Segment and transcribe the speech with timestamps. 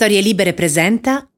[0.00, 1.28] Storie Libere presenta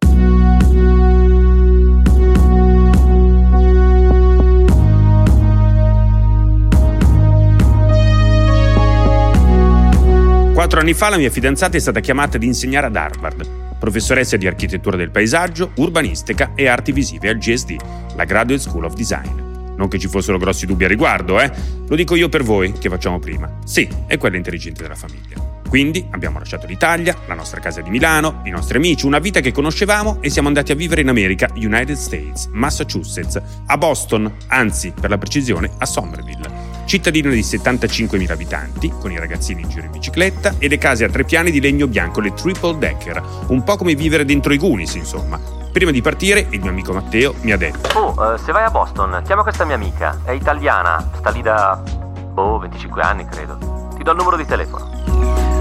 [10.54, 13.48] Quattro anni fa la mia fidanzata è stata chiamata ad insegnare ad Harvard,
[13.80, 17.74] professoressa di architettura del paesaggio, urbanistica e arti visive al GSD,
[18.14, 19.74] la Graduate School of Design.
[19.76, 21.50] Non che ci fossero grossi dubbi a riguardo, eh?
[21.88, 23.58] Lo dico io per voi, che facciamo prima.
[23.64, 25.51] Sì, è quella intelligente della famiglia.
[25.72, 29.52] Quindi abbiamo lasciato l'Italia, la nostra casa di Milano, i nostri amici, una vita che
[29.52, 35.08] conoscevamo e siamo andati a vivere in America, United States, Massachusetts, a Boston, anzi, per
[35.08, 36.84] la precisione, a Somerville.
[36.84, 41.08] Cittadino di 75.000 abitanti, con i ragazzini in giro in bicicletta e le case a
[41.08, 44.96] tre piani di legno bianco, le triple decker, un po' come vivere dentro i Goonies,
[44.96, 45.40] insomma.
[45.72, 48.70] Prima di partire, il mio amico Matteo mi ha detto: Oh, eh, se vai a
[48.70, 50.20] Boston, chiama questa mia amica.
[50.22, 51.80] È italiana, sta lì da.
[51.82, 53.88] boh, 25 anni credo.
[53.96, 55.51] Ti do il numero di telefono.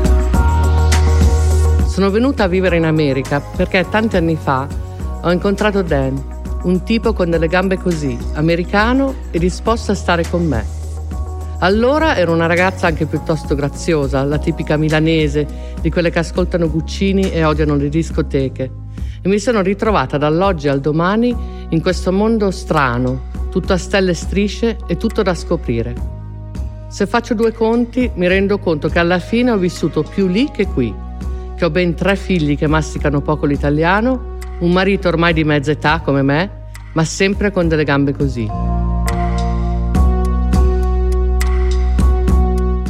[1.92, 4.66] Sono venuta a vivere in America perché tanti anni fa
[5.24, 6.24] ho incontrato Dan,
[6.64, 10.66] un tipo con delle gambe così, americano e disposto a stare con me.
[11.60, 15.46] Allora ero una ragazza anche piuttosto graziosa, la tipica milanese,
[15.82, 18.72] di quelle che ascoltano Guccini e odiano le discoteche.
[19.22, 21.36] E mi sono ritrovata dall'oggi al domani
[21.68, 25.94] in questo mondo strano, tutto a stelle e strisce e tutto da scoprire.
[26.88, 30.68] Se faccio due conti, mi rendo conto che alla fine ho vissuto più lì che
[30.68, 31.01] qui
[31.62, 36.02] che ho ben tre figli che masticano poco l'italiano, un marito ormai di mezza età
[36.04, 38.50] come me, ma sempre con delle gambe così.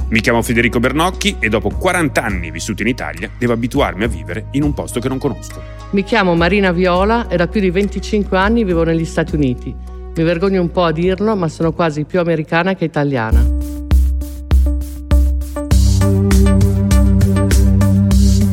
[0.08, 4.46] Mi chiamo Federico Bernocchi e dopo 40 anni vissuti in Italia devo abituarmi a vivere
[4.52, 5.62] in un posto che non conosco.
[5.90, 9.76] Mi chiamo Marina Viola e da più di 25 anni vivo negli Stati Uniti.
[10.16, 13.62] Mi vergogno un po' a dirlo, ma sono quasi più americana che italiana.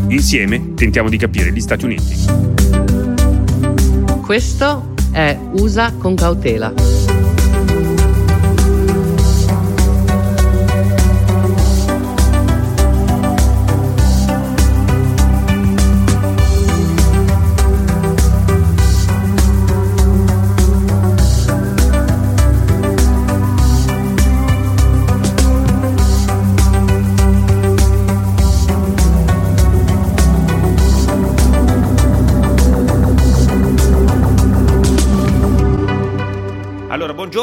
[0.09, 2.14] Insieme tentiamo di capire gli Stati Uniti.
[4.23, 6.73] Questo è USA con cautela.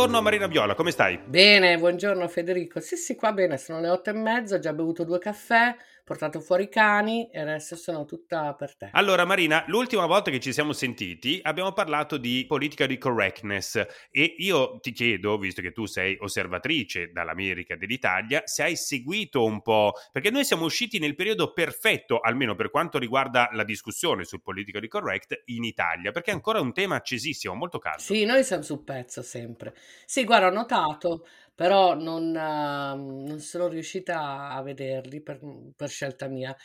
[0.06, 1.18] Buongiorno Marina Viola, come stai?
[1.18, 2.80] Bene, buongiorno Federico.
[2.80, 6.40] Sì, sì, qua bene, sono le otto e mezza, ho già bevuto due caffè, portato
[6.40, 8.90] fuori i cani e adesso sono tutta per te.
[8.92, 14.36] Allora Marina, l'ultima volta che ci siamo sentiti abbiamo parlato di politica di correctness e
[14.38, 19.64] io ti chiedo, visto che tu sei osservatrice dall'America e dell'Italia, se hai seguito un
[19.64, 24.44] po', perché noi siamo usciti nel periodo perfetto, almeno per quanto riguarda la discussione sul
[24.44, 28.02] politically correct in Italia, perché è ancora un tema accesissimo, molto caldo.
[28.02, 29.74] Sì, noi siamo sul pezzo sempre.
[30.06, 35.40] Sì, guarda, ho notato però non, ehm, non sono riuscita a vederli per,
[35.76, 36.56] per scelta mia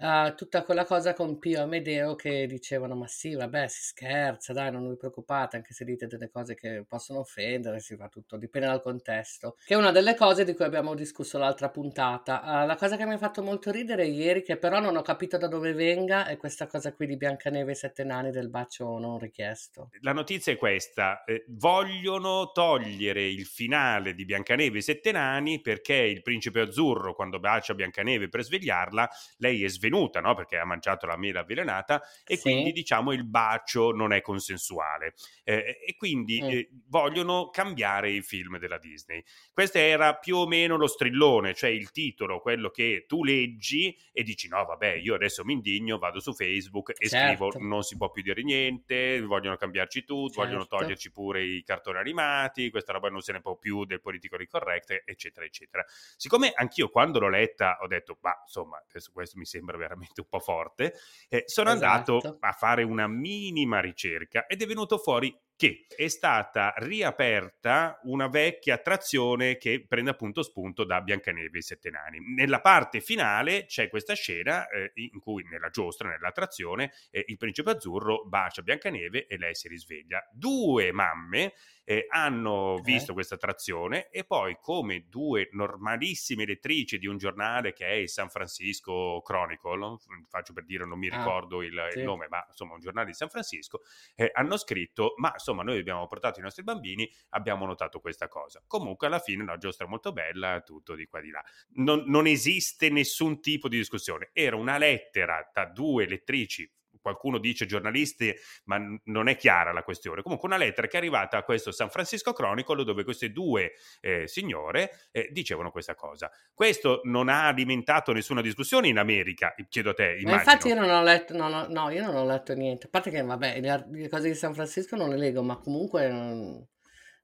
[0.00, 4.72] uh, tutta quella cosa con Pio Amedeo che dicevano ma sì vabbè si scherza dai
[4.72, 8.68] non vi preoccupate anche se dite delle cose che possono offendere si fa tutto dipende
[8.68, 9.56] dal contesto.
[9.64, 12.40] Che è una delle cose di cui abbiamo discusso l'altra puntata.
[12.44, 15.36] Uh, la cosa che mi ha fatto molto ridere ieri che però non ho capito
[15.36, 19.18] da dove venga è questa cosa qui di Biancaneve e Sette Nani del bacio non
[19.18, 19.90] richiesto.
[20.00, 25.94] La notizia è questa eh, vogliono togliere il finale di Biancaneve e Sette Nani perché
[25.94, 30.34] il principe azzurro quando bacia Biancaneve per svegliarla lei è svegliata svenuta, no?
[30.34, 32.42] perché ha mangiato la mela avvelenata e sì.
[32.42, 35.14] quindi diciamo il bacio non è consensuale
[35.44, 36.48] eh, e quindi mm.
[36.48, 39.22] eh, vogliono cambiare i film della Disney.
[39.52, 44.22] Questo era più o meno lo strillone, cioè il titolo, quello che tu leggi e
[44.22, 47.50] dici no vabbè io adesso mi indigno, vado su Facebook e certo.
[47.50, 50.42] scrivo non si può più dire niente, vogliono cambiarci tutto, certo.
[50.42, 54.36] vogliono toglierci pure i cartoni animati, questa roba non se ne può più del politico
[54.48, 55.84] correct, eccetera, eccetera.
[56.16, 60.28] Siccome anch'io quando l'ho letta ho detto, ma insomma, adesso questo mi sembra veramente un
[60.28, 60.94] po' forte,
[61.28, 62.12] eh, sono esatto.
[62.12, 68.28] andato a fare una minima ricerca ed è venuto fuori che è stata riaperta una
[68.28, 72.18] vecchia attrazione che prende appunto spunto da Biancaneve e i Sette Nani.
[72.34, 77.72] Nella parte finale c'è questa scena eh, in cui nella giostra, nell'attrazione, eh, il principe
[77.72, 80.26] azzurro bacia Biancaneve e lei si risveglia.
[80.32, 81.52] Due mamme
[81.90, 82.84] eh, hanno okay.
[82.84, 88.08] visto questa attrazione e poi come due normalissime lettrici di un giornale che è il
[88.08, 89.96] San Francisco Chronicle,
[90.28, 91.98] faccio per dire non mi ah, ricordo il, sì.
[91.98, 93.80] il, nome, ma insomma un giornale di San Francisco,
[94.14, 98.62] eh, hanno scritto ma insomma noi abbiamo portato i nostri bambini, abbiamo notato questa cosa.
[98.68, 101.42] Comunque alla fine la giostra molto bella, tutto di qua di là.
[101.70, 106.70] Non, non esiste nessun tipo di discussione, era una lettera da due lettrici
[107.00, 110.22] qualcuno dice giornalisti, ma non è chiara la questione.
[110.22, 114.26] Comunque una lettera che è arrivata a questo San Francisco Chronicle dove queste due eh,
[114.26, 116.30] signore eh, dicevano questa cosa.
[116.54, 120.20] Questo non ha alimentato nessuna discussione in America, chiedo a te.
[120.24, 122.86] Ma infatti io non ho letto, no, no, no, io non ho letto niente.
[122.86, 126.08] A parte che, vabbè, le, le cose di San Francisco non le leggo, ma comunque...
[126.08, 126.66] Non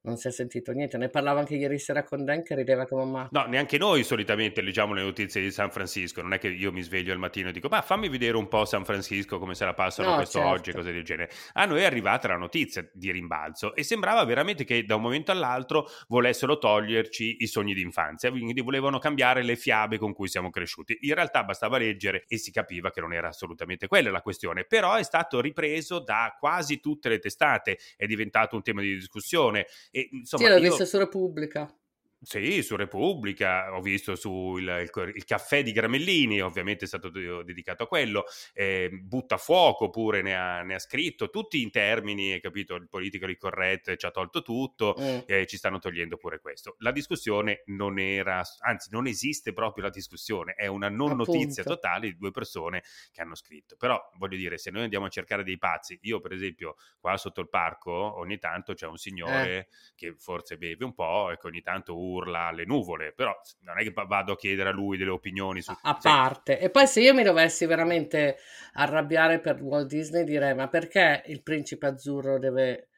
[0.07, 0.97] non si è sentito niente.
[0.97, 3.39] Ne parlavo anche ieri sera con Dan che rideva come un matto.
[3.39, 6.23] No, neanche noi solitamente leggiamo le notizie di San Francisco.
[6.23, 8.65] Non è che io mi sveglio al mattino e dico, ma fammi vedere un po'
[8.65, 10.55] San Francisco, come se la passano no, questo certo.
[10.55, 11.31] oggi, cose del genere.
[11.55, 15.33] A noi è arrivata la notizia di rimbalzo e sembrava veramente che da un momento
[15.33, 20.97] all'altro volessero toglierci i sogni d'infanzia, quindi volevano cambiare le fiabe con cui siamo cresciuti.
[21.01, 24.95] In realtà bastava leggere e si capiva che non era assolutamente quella la questione, però
[24.95, 30.09] è stato ripreso da quasi tutte le testate, è diventato un tema di discussione e,
[30.13, 30.69] insomma, sì, l'ho io...
[30.69, 31.75] visto su Repubblica.
[32.19, 37.83] Sì, su Repubblica, ho visto sul il, il, caffè di Gramellini, ovviamente è stato dedicato
[37.83, 38.25] a quello,
[38.55, 43.97] eh, Buttafuoco pure ne ha, ne ha, scritto, tutti in termini, capito, il politically correct
[43.97, 45.19] ci ha tolto tutto, mm.
[45.27, 46.77] eh, ci stanno togliendo pure questo.
[46.79, 51.33] La discussione non era, anzi non esiste proprio la discussione, è una non Appunto.
[51.33, 53.77] notizia totale di due persone che hanno scritto.
[53.77, 57.43] Però voglio dire, se noi andiamo a cercare dei pazzi, io per esempio qua sotto
[57.43, 59.69] il parco ogni tanto c'è un signore eh.
[59.95, 63.83] che forse beve un po' e che ogni tanto urla alle nuvole, però non è
[63.83, 65.73] che vado a chiedere a lui delle opinioni su...
[65.83, 66.59] A parte.
[66.59, 68.39] E poi se io mi dovessi veramente
[68.75, 72.89] arrabbiare per Walt Disney direi ma perché il principe azzurro deve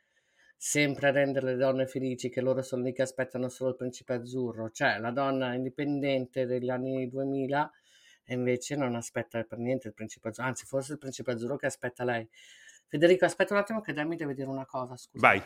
[0.57, 4.71] sempre rendere le donne felici che loro sono lì che aspettano solo il principe azzurro,
[4.71, 7.71] cioè la donna indipendente degli anni 2000
[8.25, 11.67] e invece non aspetta per niente il principe azzurro, anzi forse il principe azzurro che
[11.67, 12.29] aspetta lei.
[12.89, 15.27] Federico, aspetta un attimo che Demi deve dire una cosa, scusa.
[15.27, 15.43] Vai.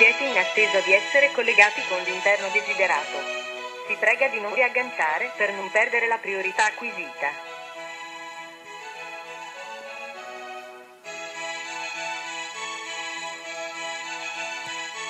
[0.00, 3.18] Siete in attesa di essere collegati con l'interno desiderato.
[3.86, 7.28] Si prega di non riagganciare per non perdere la priorità acquisita.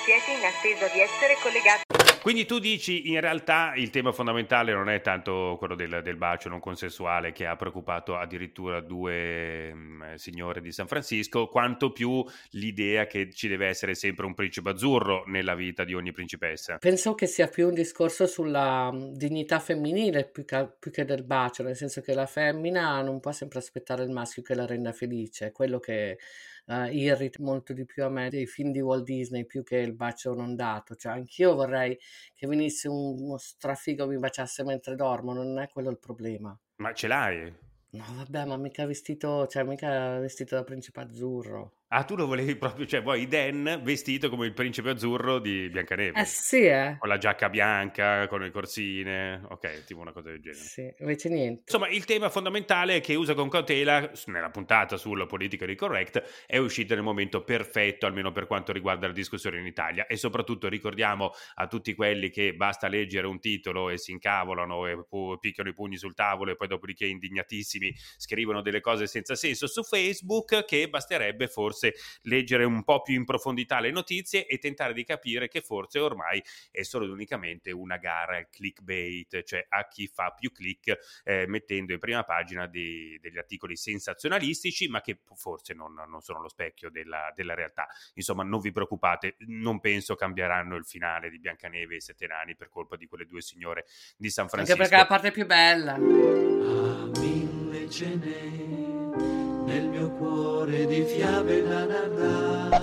[0.03, 2.00] Siete in attesa di essere collegati.
[2.21, 6.49] Quindi tu dici in realtà il tema fondamentale non è tanto quello del, del bacio
[6.49, 12.23] non consensuale che ha preoccupato addirittura due mh, mm, signore di San Francisco, quanto più
[12.51, 16.77] l'idea che ci deve essere sempre un principe azzurro nella vita di ogni principessa.
[16.77, 21.23] Penso che sia più un discorso sulla mm, dignità femminile più che, più che del
[21.23, 24.91] bacio, nel senso che la femmina non può sempre aspettare il maschio che la renda
[24.91, 26.19] felice, quello che
[26.65, 29.93] uh, irrita molto di più a me dei film di Walt Disney più che il
[29.93, 30.95] bacio non dato.
[30.95, 31.97] Cioè, anch'io vorrei
[32.35, 36.57] che venisse un, uno strafigo mi baciasse mentre dormo, non è quello il problema.
[36.77, 37.53] Ma ce l'hai?
[37.91, 41.80] No, vabbè, ma mica vestito, cioè mica vestito da principe azzurro.
[41.93, 46.21] Ah, tu lo volevi proprio, cioè vuoi Dan vestito come il principe azzurro di Biancaneve.
[46.21, 46.95] Eh sì, eh.
[46.97, 50.63] Con la giacca bianca, con le corsine, ok, tipo una cosa del genere.
[50.63, 51.63] Sì, invece niente.
[51.65, 56.57] Insomma, il tema fondamentale che usa con cautela, nella puntata sulla politica di correct, è
[56.57, 60.07] uscito nel momento perfetto, almeno per quanto riguarda la discussione in Italia.
[60.07, 64.97] E soprattutto ricordiamo a tutti quelli che basta leggere un titolo e si incavolano e
[65.41, 69.83] picchiano i pugni sul tavolo e poi dopodiché indignatissimi scrivono delle cose senza senso su
[69.83, 71.93] Facebook, che basterebbe forse forse
[72.23, 76.43] leggere un po' più in profondità le notizie e tentare di capire che forse ormai
[76.69, 81.45] è solo ed unicamente una gara al clickbait, cioè a chi fa più click eh,
[81.47, 86.49] mettendo in prima pagina dei, degli articoli sensazionalistici, ma che forse non, non sono lo
[86.49, 87.87] specchio della, della, realtà.
[88.13, 92.55] Insomma, non vi preoccupate, non penso cambieranno il finale di Biancaneve e i Sette Nani
[92.55, 93.85] per colpa di quelle due signore
[94.17, 94.81] di San Francisco.
[94.81, 95.93] Anche perché è la parte più bella.
[95.93, 99.39] A mille ce
[99.71, 102.79] nel mio cuore di fiabe da narrare.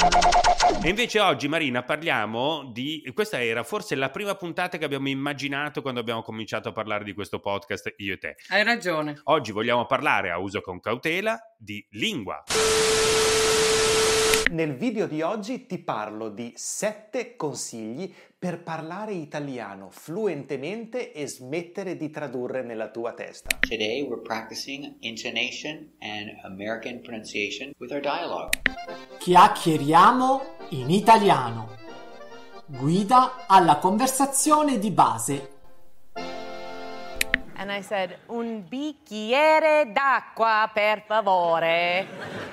[0.83, 3.03] E invece oggi, Marina, parliamo di.
[3.13, 7.13] Questa era forse la prima puntata che abbiamo immaginato quando abbiamo cominciato a parlare di
[7.13, 8.37] questo podcast, io e te.
[8.49, 9.21] Hai ragione.
[9.25, 12.43] Oggi vogliamo parlare a uso con cautela di lingua.
[14.51, 21.99] Nel video di oggi ti parlo di 7 consigli per parlare italiano fluentemente e smettere
[21.99, 23.59] di tradurre nella tua testa.
[23.61, 28.59] Today we're practicing intonation and American pronunciation with our dialogue.
[29.19, 31.77] Chiacchieriamo in italiano.
[32.65, 35.58] Guida alla conversazione di base
[37.59, 42.07] and I said, un bicchiere d'acqua, per favore.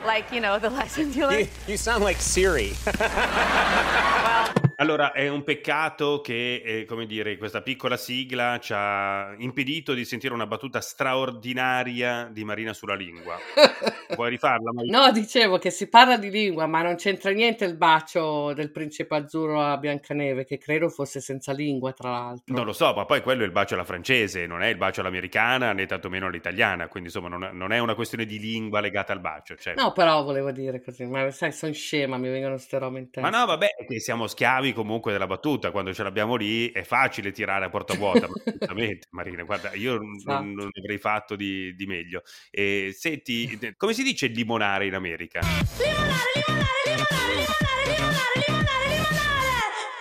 [0.03, 1.39] Like, you know, the lesson you learn.
[1.41, 2.73] You, you sound like Siri.
[2.99, 9.93] well, allora, è un peccato che, eh, come dire, questa piccola sigla ci ha impedito
[9.93, 13.37] di sentire una battuta straordinaria di Marina sulla lingua.
[14.15, 14.73] Vuoi rifarla?
[14.73, 15.05] Marina?
[15.05, 19.15] No, dicevo che si parla di lingua, ma non c'entra niente il bacio del principe
[19.15, 22.53] azzurro a Biancaneve, che credo fosse senza lingua, tra l'altro.
[22.53, 25.01] Non lo so, ma poi quello è il bacio alla francese, non è il bacio
[25.01, 29.21] all'americana né tantomeno all'italiana, quindi insomma non, non è una questione di lingua legata al
[29.21, 29.55] bacio.
[29.55, 29.75] Cioè.
[29.75, 33.29] No, però volevo dire così, ma sai, sono scema, mi vengono ste robe in testa.
[33.29, 33.67] Ma no, vabbè,
[33.97, 38.27] siamo schiavi comunque della battuta, quando ce l'abbiamo lì è facile tirare a porta vuota,
[38.27, 40.43] ma assolutamente, Marina, guarda, io non, Esatto.
[40.43, 42.21] non avrei fatto di, di meglio.
[42.49, 45.41] E, senti, come si dice limonare in America?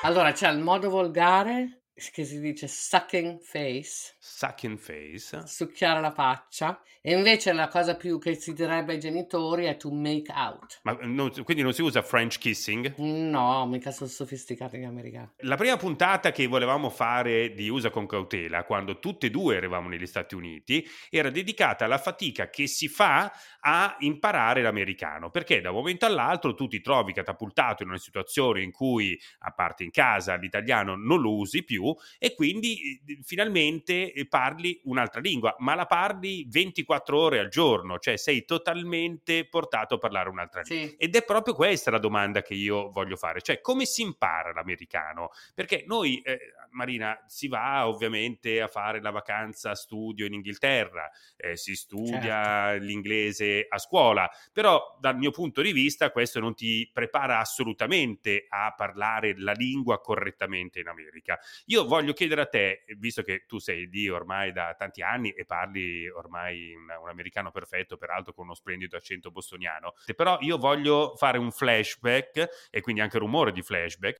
[0.02, 5.42] Allora, c'è il modo volgare che si dice sucking face, Suck in face?
[5.46, 9.92] succhiare la faccia, e invece la cosa più che si direbbe ai genitori è to
[9.92, 10.80] make out.
[10.82, 12.94] Ma non- quindi non si usa French kissing?
[12.96, 15.28] No, mica sono sofisticati gli americani.
[15.38, 19.88] La prima puntata che volevamo fare di Usa con cautela, quando tutte e due eravamo
[19.88, 25.70] negli Stati Uniti, era dedicata alla fatica che si fa a imparare l'americano, perché da
[25.70, 29.90] un momento all'altro tu ti trovi catapultato in una situazione in cui, a parte in
[29.90, 31.83] casa, l'italiano non lo usi più
[32.18, 38.16] e quindi finalmente eh, parli un'altra lingua, ma la parli 24 ore al giorno, cioè
[38.16, 40.88] sei totalmente portato a parlare un'altra lingua.
[40.88, 40.96] Sì.
[40.98, 45.30] Ed è proprio questa la domanda che io voglio fare, cioè come si impara l'americano?
[45.54, 46.38] Perché noi, eh,
[46.70, 53.66] Marina, si va ovviamente a fare la vacanza studio in Inghilterra, eh, si studia l'inglese
[53.68, 59.34] a scuola, però dal mio punto di vista questo non ti prepara assolutamente a parlare
[59.38, 61.38] la lingua correttamente in America.
[61.66, 65.44] Io voglio chiedere a te, visto che tu sei lì ormai da tanti anni e
[65.44, 71.16] parli ormai un, un americano perfetto, peraltro con uno splendido accento bostoniano, però io voglio
[71.16, 74.18] fare un flashback e quindi anche rumore di flashback.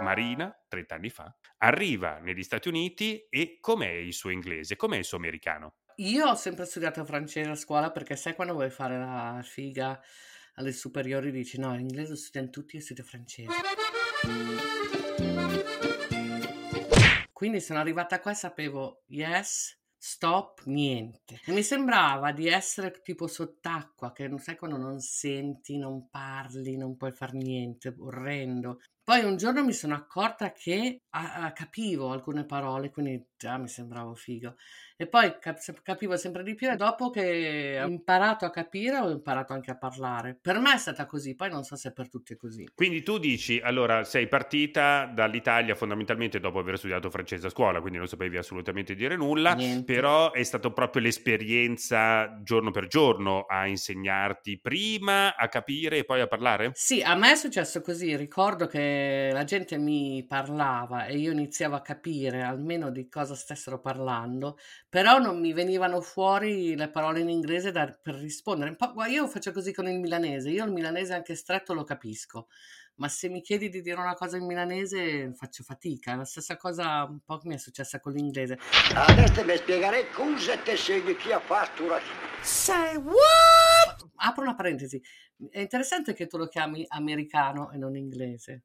[0.00, 5.04] Marina, 30 anni fa, arriva negli Stati Uniti e com'è il suo inglese, com'è il
[5.04, 5.76] suo americano?
[5.96, 10.00] Io ho sempre studiato francese a scuola perché sai quando vuoi fare la figa
[10.54, 13.52] alle superiori dici no, l'inglese lo studiano tutti e studio francese.
[17.32, 21.40] Quindi sono arrivata qua e sapevo yes, stop, niente.
[21.44, 26.76] E mi sembrava di essere tipo sott'acqua, che non sai quando non senti, non parli,
[26.76, 28.80] non puoi far niente, orrendo.
[29.04, 34.14] Poi un giorno mi sono accorta che ah, capivo alcune parole, quindi già mi sembravo
[34.14, 34.54] figo.
[35.02, 39.10] E poi cap- capivo sempre di più e dopo che ho imparato a capire ho
[39.10, 40.38] imparato anche a parlare.
[40.40, 42.64] Per me è stata così, poi non so se per tutti è così.
[42.72, 47.98] Quindi tu dici, allora, sei partita dall'Italia fondamentalmente dopo aver studiato francese a scuola, quindi
[47.98, 49.92] non sapevi assolutamente dire nulla, Niente.
[49.92, 56.20] però è stato proprio l'esperienza giorno per giorno a insegnarti prima a capire e poi
[56.20, 56.70] a parlare?
[56.74, 61.74] Sì, a me è successo così, ricordo che la gente mi parlava e io iniziavo
[61.74, 64.56] a capire almeno di cosa stessero parlando,
[64.92, 68.68] però non mi venivano fuori le parole in inglese da- per rispondere.
[68.68, 71.82] Un po', guarda, io faccio così con il milanese, io il milanese anche stretto lo
[71.82, 72.48] capisco,
[72.96, 76.14] ma se mi chiedi di dire una cosa in milanese faccio fatica.
[76.14, 78.58] La stessa cosa un po' che mi è successa con l'inglese.
[78.94, 81.98] Adesso mi spiegherei cosa ti segni chi ha fatto ora.
[82.42, 84.10] Say what?
[84.16, 85.02] Apro una parentesi.
[85.48, 88.64] È interessante che tu lo chiami americano e non inglese.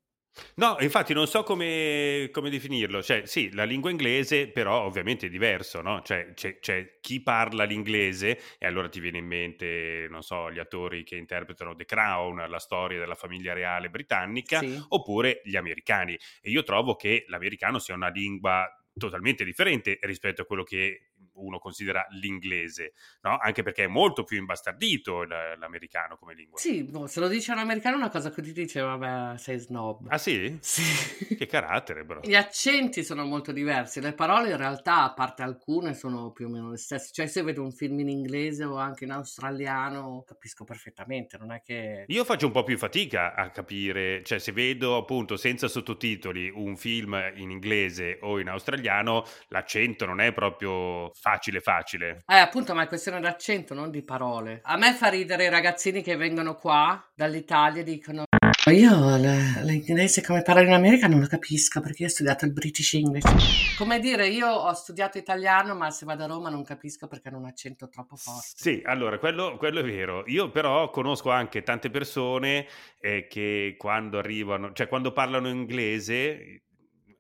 [0.56, 5.30] No, infatti non so come, come definirlo, cioè sì, la lingua inglese però ovviamente è
[5.30, 6.02] diverso, no?
[6.02, 10.60] Cioè c'è, c'è chi parla l'inglese e allora ti viene in mente, non so, gli
[10.60, 14.80] attori che interpretano The Crown, la storia della famiglia reale britannica, Sì.
[14.90, 16.14] oppure gli americani.
[16.42, 18.68] E io trovo che l'americano sia una lingua
[18.98, 23.38] totalmente differente rispetto a quello che uno considera l'inglese, no?
[23.38, 26.60] Anche perché è molto più imbastardito l'americano come lingua.
[26.60, 30.08] Sì, boh, se lo dice un americano una cosa che ti dice, vabbè, sei snob.
[30.10, 30.58] Ah sì?
[30.62, 31.36] Sì.
[31.36, 32.22] Che carattere, bro.
[32.24, 36.50] Gli accenti sono molto diversi, le parole in realtà, a parte alcune, sono più o
[36.50, 37.12] meno le stesse.
[37.14, 41.62] Cioè, se vedo un film in inglese o anche in australiano, capisco perfettamente, non è
[41.62, 42.06] che...
[42.08, 46.76] Io faccio un po' più fatica a capire, cioè se vedo appunto senza sottotitoli un
[46.76, 52.24] film in inglese o in australiano, l'accento non è proprio facile facile.
[52.26, 54.62] Eh, appunto, ma è questione d'accento, non di parole.
[54.64, 58.24] A me fa ridere i ragazzini che vengono qua dall'Italia e dicono
[58.72, 62.96] io l'inglese come parlo in America non lo capisco perché io ho studiato il British
[62.96, 63.76] English.
[63.78, 67.38] Come dire, io ho studiato italiano, ma se vado a Roma non capisco perché hanno
[67.38, 68.48] un accento troppo forte.
[68.56, 70.24] Sì, allora quello, quello è vero.
[70.28, 72.68] Io però conosco anche tante persone
[73.00, 76.64] eh, che quando arrivano, cioè quando parlano inglese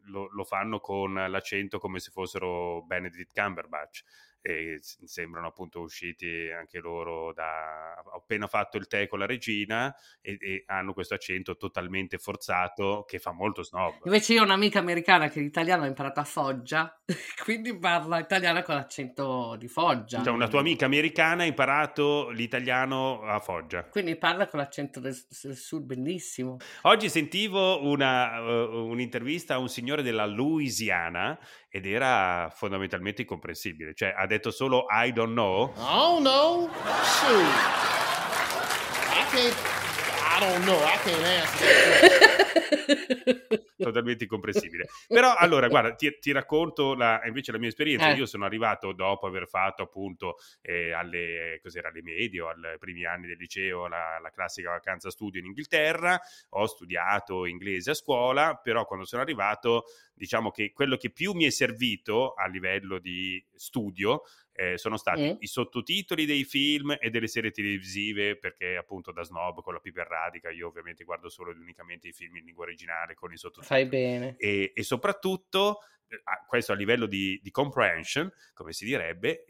[0.08, 4.02] lo, lo fanno con l'accento come se fossero Benedict Cumberbatch.
[4.48, 8.02] E sembrano appunto usciti anche loro da...
[8.02, 13.04] ho appena fatto il tè con la regina e, e hanno questo accento totalmente forzato
[13.06, 14.06] che fa molto snob.
[14.06, 16.98] Invece io ho un'amica americana che l'italiano ha imparato a Foggia,
[17.44, 20.24] quindi parla italiano con l'accento di Foggia.
[20.24, 23.84] Cioè, una tua amica americana ha imparato l'italiano a Foggia.
[23.84, 26.58] Quindi parla con l'accento del, del sud, bellissimo.
[26.84, 31.38] Oggi sentivo una, uh, un'intervista a un signore della Louisiana
[31.78, 33.94] ed era fondamentalmente incomprensibile.
[33.94, 35.72] Cioè, ha detto solo I don't know.
[35.78, 36.70] Oh no,
[37.04, 37.46] shoot.
[39.14, 39.77] I can't.
[40.38, 40.78] I don't know.
[40.78, 42.38] I can't answer.
[43.88, 44.88] totalmente incomprensibile.
[45.08, 48.12] Però allora, guarda, ti, ti racconto la, invece la mia esperienza.
[48.12, 48.16] Eh.
[48.16, 53.06] Io sono arrivato dopo aver fatto appunto eh, alle, cos'era, alle medie o ai primi
[53.06, 56.20] anni del liceo la, la classica vacanza studio in Inghilterra.
[56.50, 61.46] Ho studiato inglese a scuola, però quando sono arrivato, diciamo che quello che più mi
[61.46, 64.24] è servito a livello di studio
[64.60, 65.36] eh, sono stati Mm.
[65.40, 70.08] i sottotitoli dei film e delle serie televisive, perché appunto da snob con la piper
[70.08, 73.82] radica io ovviamente guardo solo ed unicamente i film in lingua originale con i sottotitoli
[73.82, 74.36] Fai bene.
[74.38, 75.97] e, e soprattutto eh,
[76.48, 79.46] questo a livello di, di comprehension, come si direbbe,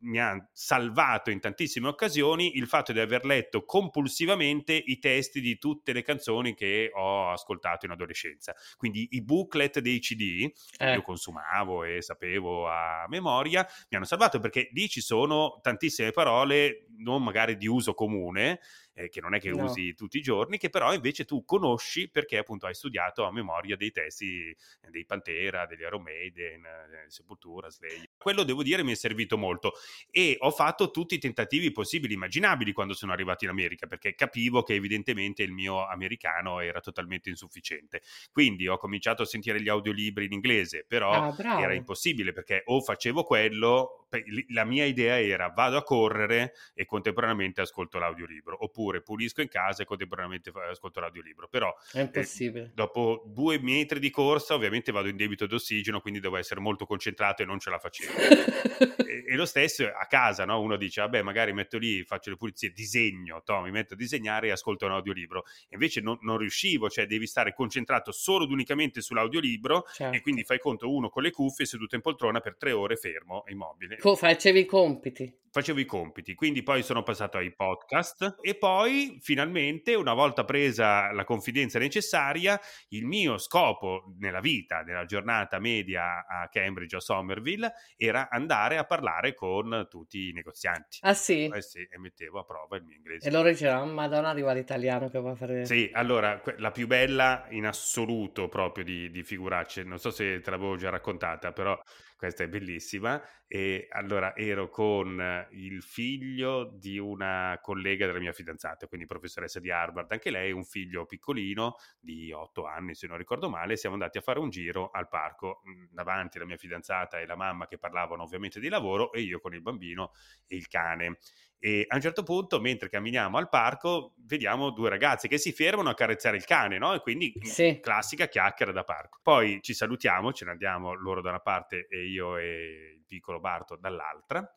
[0.00, 5.58] mi ha salvato in tantissime occasioni il fatto di aver letto compulsivamente i testi di
[5.58, 8.54] tutte le canzoni che ho ascoltato in adolescenza.
[8.76, 10.94] Quindi i booklet dei CD che Eh.
[10.94, 16.86] io consumavo e sapevo a memoria mi hanno salvato perché lì ci sono tantissime parole
[16.98, 18.60] non magari di uso comune
[19.04, 19.50] eh, che non è che No.
[19.50, 23.76] usi tutti i giorni, che però invece tu conosci perché appunto hai studiato a memoria
[23.76, 24.54] dei testi
[24.88, 28.08] dei Pantera, degli Iron Maiden, eh, Sepultura, Slayer.
[28.16, 29.72] Quello devo dire mi è servito molto
[30.10, 34.62] e ho fatto tutti i tentativi possibili, immaginabili quando sono arrivato in America, perché capivo
[34.62, 38.02] che evidentemente il mio americano era totalmente insufficiente.
[38.32, 42.80] Quindi ho cominciato a sentire gli audiolibri in inglese, però Ah, era impossibile perché o
[42.80, 44.06] facevo quello,
[44.48, 49.82] la mia idea era vado a correre e contemporaneamente ascolto l'audiolibro, oppure pulisco in casa
[49.82, 51.48] e contemporaneamente ascolto l'audiolibro.
[51.48, 52.72] Però È impossibile.
[52.74, 57.42] dopo due metri di corsa ovviamente vado in debito d'ossigeno, quindi devo essere molto concentrato
[57.42, 58.12] e non ce la facevo.
[59.06, 60.60] e, e lo stesso a casa, no?
[60.60, 64.48] uno dice, vabbè, magari metto lì, faccio le pulizie, disegno, to, mi metto a disegnare
[64.48, 65.44] e ascolto un audiolibro.
[65.70, 70.16] Invece non, non riuscivo, cioè devi stare concentrato solo ed unicamente sull'audiolibro Certo.
[70.16, 73.44] e quindi fai conto uno con le cuffie seduto in poltrona per tre ore fermo,
[73.48, 73.98] immobile.
[73.98, 75.38] Co- facevi i compiti.
[75.52, 78.79] Facevo i compiti, quindi poi sono passato ai podcast e poi
[79.20, 86.26] finalmente, una volta presa la confidenza necessaria, il mio scopo nella vita, nella giornata media
[86.26, 90.98] a Cambridge, a Somerville, era andare a parlare con tutti i negozianti.
[91.02, 91.46] Ah sì?
[91.46, 93.28] Eh sì, e mettevo a prova il mio inglese.
[93.28, 95.64] E loro dicevano, madonna arriva l'italiano che va a fare...
[95.64, 100.50] Sì, allora, la più bella in assoluto proprio di, di figuracce, non so se te
[100.50, 101.80] l'avevo già raccontata, però
[102.20, 103.18] questa è bellissima.
[103.46, 109.70] E allora ero con il figlio di una collega della mia fidanzata, quindi professoressa di
[109.70, 113.78] Harvard, anche lei, un figlio piccolino di otto anni, se non ricordo male.
[113.78, 117.36] Siamo andati a fare un giro al parco, mh, davanti la mia fidanzata e la
[117.36, 120.12] mamma che parlavano ovviamente di lavoro e io con il bambino
[120.46, 121.16] e il cane.
[121.62, 125.90] E a un certo punto, mentre camminiamo al parco, vediamo due ragazzi che si fermano
[125.90, 126.94] a carezzare il cane, no?
[126.94, 127.78] E quindi Sì.
[127.82, 129.18] classica chiacchiera da parco.
[129.22, 133.40] Poi ci salutiamo, ce ne andiamo loro da una parte e io e il piccolo
[133.40, 134.50] Barto dall'altra.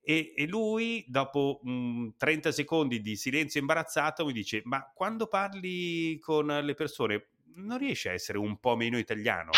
[0.00, 6.18] E, e lui, dopo mm, 30 secondi di silenzio imbarazzato, mi dice: Ma quando parli
[6.18, 9.52] con le persone, non riesci a essere un po' meno italiano?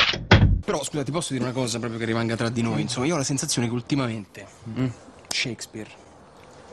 [0.63, 2.83] Però scusa, ti posso dire una cosa proprio che rimanga tra di noi.
[2.83, 4.87] Insomma, io ho la sensazione che ultimamente mm,
[5.29, 6.09] Shakespeare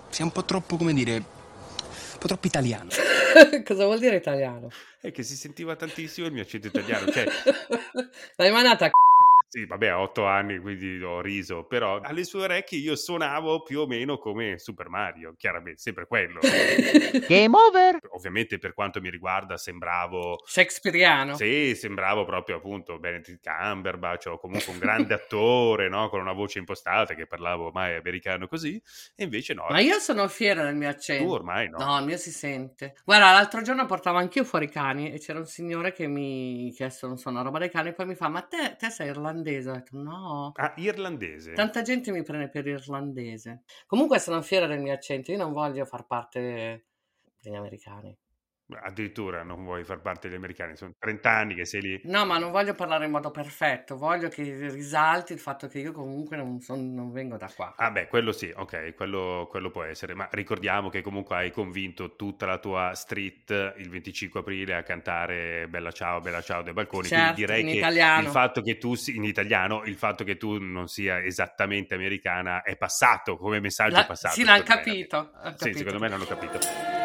[0.09, 2.89] sia un po' troppo, come dire, un po' troppo italiano.
[3.65, 4.69] Cosa vuol dire italiano?
[4.99, 7.11] È che si sentiva tantissimo il mio accento italiano.
[7.11, 7.25] Cioè,
[8.35, 9.06] L'hai mandata a c***o.
[9.57, 13.79] Sì, vabbè, a otto anni, quindi ho riso, però alle sue orecchie io suonavo più
[13.79, 16.41] o meno come Super Mario, chiaramente, sempre quello.
[17.27, 17.97] Game over!
[18.11, 20.43] Ovviamente per quanto mi riguarda sembravo...
[20.45, 21.35] Shakespeareano.
[21.37, 26.07] Sì, sembravo proprio appunto Benedict Cumberbatch o comunque un grande attore, no?
[26.09, 28.79] Con una voce impostata che parlavo ormai americano così,
[29.15, 29.65] e invece no.
[29.71, 31.23] Ma io sono fiera del mio accento.
[31.23, 31.79] Tu ormai no.
[31.79, 32.93] No, il mio si sente.
[33.03, 37.17] Guarda, l'altro giorno portavo anch'io fuori cani e c'era un signore che mi chiesto, non
[37.17, 39.45] so, una roba dei cani e poi mi fa, ma te, te sei irlandese?
[39.55, 40.51] Ho detto, no.
[40.55, 41.53] Ah, irlandese.
[41.53, 43.63] Tanta gente mi prende per irlandese.
[43.85, 46.85] Comunque sono fiera del mio accento, io non voglio far parte
[47.41, 48.15] degli americani.
[48.83, 52.01] Addirittura non vuoi far parte degli americani, sono 30 anni che sei lì.
[52.03, 55.93] No, ma non voglio parlare in modo perfetto, voglio che risalti il fatto che io
[55.93, 57.73] comunque non, son- non vengo da qua.
[57.77, 62.15] Ah beh, quello sì, ok, quello, quello può essere, ma ricordiamo che comunque hai convinto
[62.17, 67.07] tutta la tua street il 25 aprile a cantare Bella ciao, bella ciao dai balconi,
[67.07, 68.21] Certo, quindi direi che italiano.
[68.21, 72.63] il fatto che tu si- in italiano, il fatto che tu non sia esattamente americana
[72.63, 74.33] è passato, come messaggio La- è passato.
[74.35, 75.77] sì, l'hanno capito, hanno Sì, capito.
[75.77, 76.96] secondo me l'hanno capito.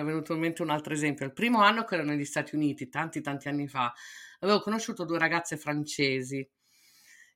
[0.00, 1.26] Mi è venuto in mente un altro esempio.
[1.26, 3.92] Il primo anno che ero negli Stati Uniti, tanti tanti anni fa,
[4.40, 6.48] avevo conosciuto due ragazze francesi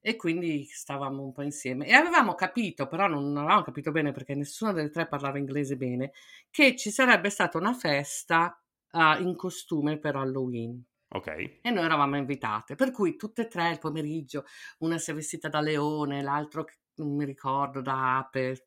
[0.01, 4.35] e quindi stavamo un po' insieme e avevamo capito, però non avevamo capito bene perché
[4.35, 6.13] nessuna delle tre parlava inglese bene,
[6.51, 10.83] che ci sarebbe stata una festa ah, in costume per Halloween.
[11.09, 11.27] Ok.
[11.63, 14.45] E noi eravamo invitate, per cui tutte e tre il pomeriggio,
[14.79, 16.65] una si è vestita da leone, l'altro
[16.97, 18.65] non mi ricordo da ape,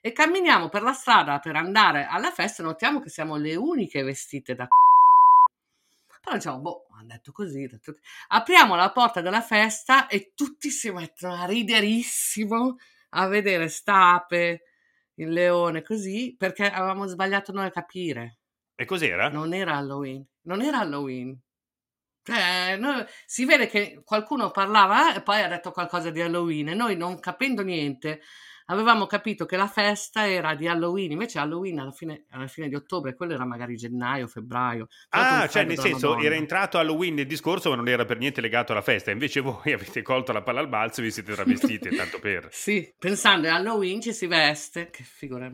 [0.00, 4.02] e camminiamo per la strada per andare alla festa e notiamo che siamo le uniche
[4.02, 4.68] vestite da
[6.22, 7.96] però diciamo, boh, hanno detto così, detto-
[8.28, 12.76] apriamo la porta della festa e tutti si mettono a riderissimo
[13.10, 14.62] a vedere stape,
[15.16, 18.38] il leone, così, perché avevamo sbagliato noi a capire.
[18.74, 19.28] E cos'era?
[19.28, 21.36] Non era Halloween, non era Halloween.
[22.24, 26.74] Cioè, noi- si vede che qualcuno parlava e poi ha detto qualcosa di Halloween e
[26.74, 28.20] noi non capendo niente
[28.66, 32.74] avevamo capito che la festa era di Halloween, invece Halloween alla fine, alla fine di
[32.74, 34.88] ottobre, quello era magari gennaio, febbraio.
[35.10, 36.26] Ah, cioè nel senso Madonna.
[36.26, 39.72] era entrato Halloween nel discorso ma non era per niente legato alla festa, invece voi
[39.72, 42.48] avete colto la palla al balzo e vi siete travestiti, tanto per...
[42.50, 45.50] Sì, pensando a Halloween ci si veste, che figura.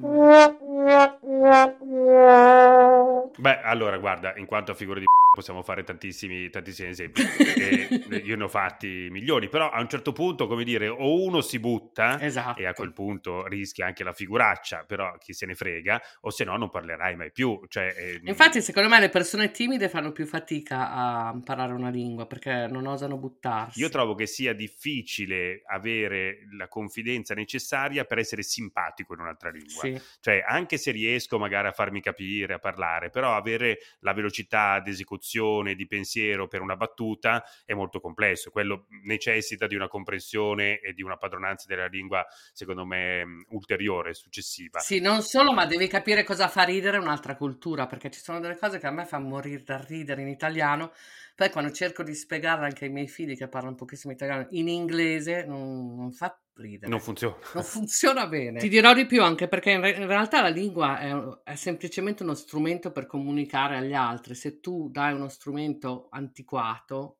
[3.37, 5.07] Beh, allora guarda, in quanto a figure di
[5.39, 7.23] possiamo fare tantissimi, tantissimi esempi,
[8.25, 11.61] io ne ho fatti milioni, però a un certo punto, come dire, o uno si
[11.61, 12.61] butta Esatto.
[12.61, 16.43] e a quel punto rischia anche la figuraccia, però chi se ne frega, o se
[16.43, 17.61] no non parlerai mai più.
[17.69, 22.27] Cioè, eh, Infatti, secondo me le persone timide fanno più fatica a imparare una lingua
[22.27, 23.79] perché non osano buttarsi.
[23.79, 29.83] Io trovo che sia difficile avere la confidenza necessaria per essere simpatico in un'altra lingua.
[29.83, 30.01] Sì.
[30.19, 35.27] Cioè, anche se riesco magari a farmi capire, a parlare, però avere la velocità d'esecuzione,
[35.33, 38.51] di pensiero per una battuta è molto complesso.
[38.51, 44.15] Quello necessita di una comprensione e di una padronanza della lingua, secondo me, mh, ulteriore,
[44.15, 44.79] successiva.
[44.79, 48.57] Sì, non solo, ma devi capire cosa fa ridere un'altra cultura, perché ci sono delle
[48.57, 50.93] cose che a me fanno morire da ridere in italiano,
[51.39, 55.45] poi quando cerco di spiegarle anche ai miei figli che parlano pochissimo italiano in inglese,
[55.45, 56.91] non, non fa ridere.
[56.91, 57.37] Non funziona.
[57.55, 58.59] Non funziona bene.
[58.59, 61.13] Ti dirò di più anche perché in, re- in realtà la lingua è,
[61.45, 64.35] è semplicemente uno strumento per comunicare agli altri.
[64.35, 67.18] Se tu dai uno strumento antiquato,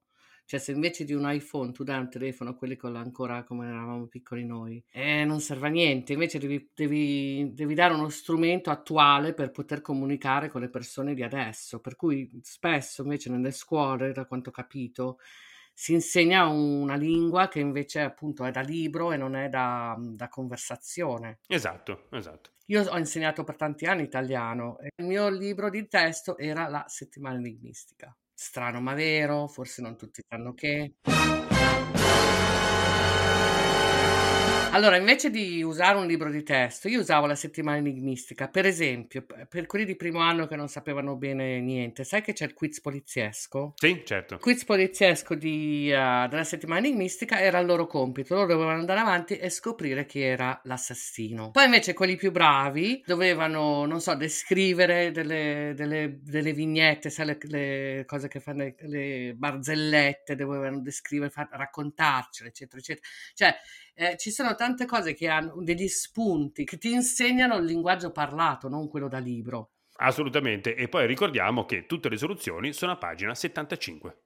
[0.49, 3.45] cioè se invece di un iPhone tu dai un telefono a quelli con la- ancora
[3.45, 6.15] come eravamo piccoli noi, eh, non serve a niente.
[6.15, 11.23] Invece devi, devi- devi dare uno strumento attuale per poter comunicare con le persone di
[11.23, 11.81] adesso.
[11.81, 15.19] Per cui spesso invece nelle scuole, da quanto ho capito,
[15.75, 20.29] si insegna una lingua che invece appunto è da libro e non è da, da
[20.31, 21.41] conversazione.
[21.47, 22.53] Esatto, esatto.
[22.69, 26.85] Io ho insegnato per tanti anni italiano e il mio libro di testo era la
[26.89, 28.17] settimana enigmistica.
[28.41, 30.95] Strano ma vero, forse non tutti sanno che.
[34.71, 38.49] Allora, invece di usare un libro di testo, io usavo la settimana enigmistica.
[38.49, 42.45] Per esempio, per quelli di primo anno che non sapevano bene niente, sai che c'è
[42.45, 43.73] il quiz poliziesco?
[43.77, 44.35] Sì, certo.
[44.35, 49.01] Il quiz poliziesco di, eh, della settimana enigmistica era il loro compito, loro dovevano andare
[49.01, 51.51] avanti e scoprire chi era l'assassino.
[51.51, 57.39] Poi invece quelli più bravi dovevano, non so, descrivere delle, delle- delle vignette, sai, le,
[57.49, 63.07] le cose che fanno le, le barzellette, dovevano descrivere, far- raccontarcele, eccetera, eccetera.
[63.35, 63.57] Cioè,
[63.99, 68.69] eh, ci sono tante cose che hanno degli spunti che ti insegnano il linguaggio parlato,
[68.69, 69.73] non quello da libro.
[69.97, 70.77] Assolutamente.
[70.77, 74.23] E poi ricordiamo che tutte le soluzioni sono a pagina 75.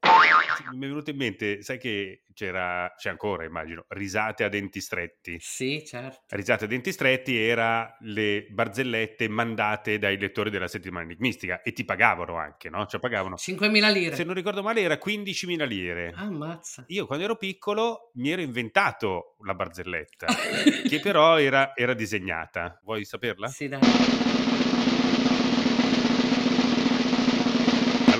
[0.72, 5.36] Mi è venuto in mente, sai che c'era, c'è ancora immagino, risate a denti stretti.
[5.40, 6.20] Sì, certo.
[6.28, 11.84] Risate a denti stretti era le barzellette mandate dai lettori della settimana enigmistica e ti
[11.84, 12.86] pagavano anche, no?
[12.86, 13.36] Cioè pagavano.
[13.36, 14.16] 5.000 lire.
[14.16, 16.12] Se non ricordo male era 15.000 lire.
[16.16, 16.84] Ammazza.
[16.88, 20.26] Io quando ero piccolo mi ero inventato la barzelletta,
[20.88, 22.80] che però era, era disegnata.
[22.82, 23.48] Vuoi saperla?
[23.48, 24.41] Sì, dai.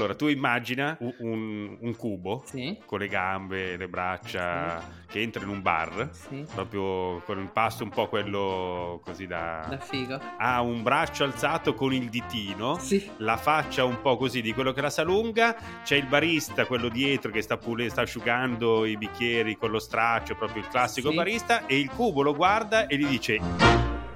[0.02, 2.76] Allora, tu immagina un, un- un cubo Sì.
[2.86, 6.44] con le gambe, le braccia, che entra in un bar, Sì.
[6.52, 9.64] proprio con il passo un po' quello così da...
[9.70, 10.20] Da figo.
[10.38, 12.80] Ha un braccio alzato con il ditino,
[13.18, 16.88] la faccia un po' così di quello che la sa lunga, c'è il barista, quello
[16.88, 21.14] dietro che sta, pule- sta asciugando i bicchieri con lo straccio, proprio il classico Sì.
[21.14, 23.38] barista, e il cubo lo guarda e gli dice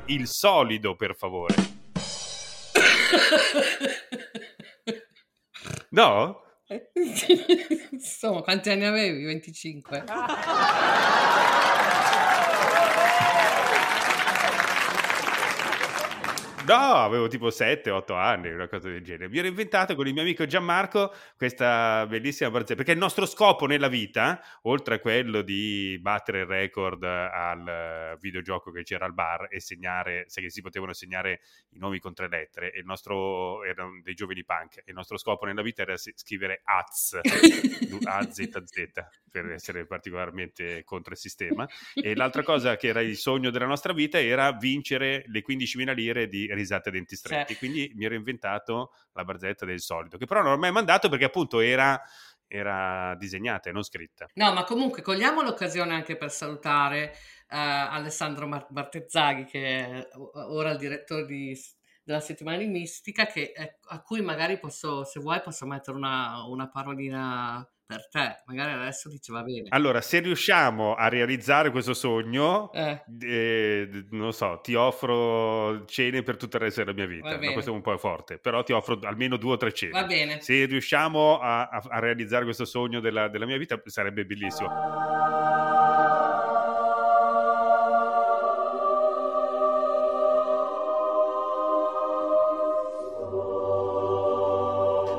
[0.06, 1.54] il solido per favore.
[5.96, 6.42] No?
[7.90, 9.24] Insomma, quanti anni avevi?
[9.24, 10.04] 25.
[16.66, 19.28] No, avevo tipo 7-8 anni, una cosa del genere.
[19.28, 23.66] Mi ero inventato con il mio amico Gianmarco questa bellissima barzelletta, perché il nostro scopo
[23.66, 29.46] nella vita, oltre a quello di battere il record al videogioco che c'era al bar
[29.48, 33.62] e segnare, se che si potevano segnare i nomi con tre lettere, e il nostro,
[33.62, 37.20] erano dei giovani punk, e il nostro scopo nella vita era scrivere AZ,
[38.02, 38.50] AZZ,
[39.30, 41.64] per essere particolarmente contro il sistema.
[41.94, 46.26] E l'altra cosa che era il sogno della nostra vita era vincere le 15.000 lire
[46.26, 47.52] di risate a denti stretti.
[47.52, 47.58] Cioè.
[47.58, 51.24] Quindi mi ero inventato la barzelletta del solito, che però non ho mai mandato perché
[51.24, 52.00] appunto era,
[52.46, 54.26] era disegnata e non scritta.
[54.34, 57.12] No, ma comunque cogliamo l'occasione anche per salutare
[57.48, 61.58] eh, Alessandro Mar- Bartezzaghi, che è ora il direttore di-
[62.02, 66.44] della settimana di Mistica, che è- a cui magari posso, se vuoi, posso mettere una,
[66.44, 68.42] una parolina per te.
[68.46, 69.66] Magari adesso dice va bene.
[69.70, 73.02] Allora, se riusciamo a realizzare questo sogno, Eh.
[73.20, 77.36] eh, non so, ti offro cene per tutto il resto della mia vita.
[77.38, 79.92] No, questo è un po' forte, però ti offro almeno due o tre cene.
[79.92, 80.40] Va bene.
[80.40, 84.68] Se riusciamo a, a- a realizzare questo sogno della, della mia vita, sarebbe bellissimo.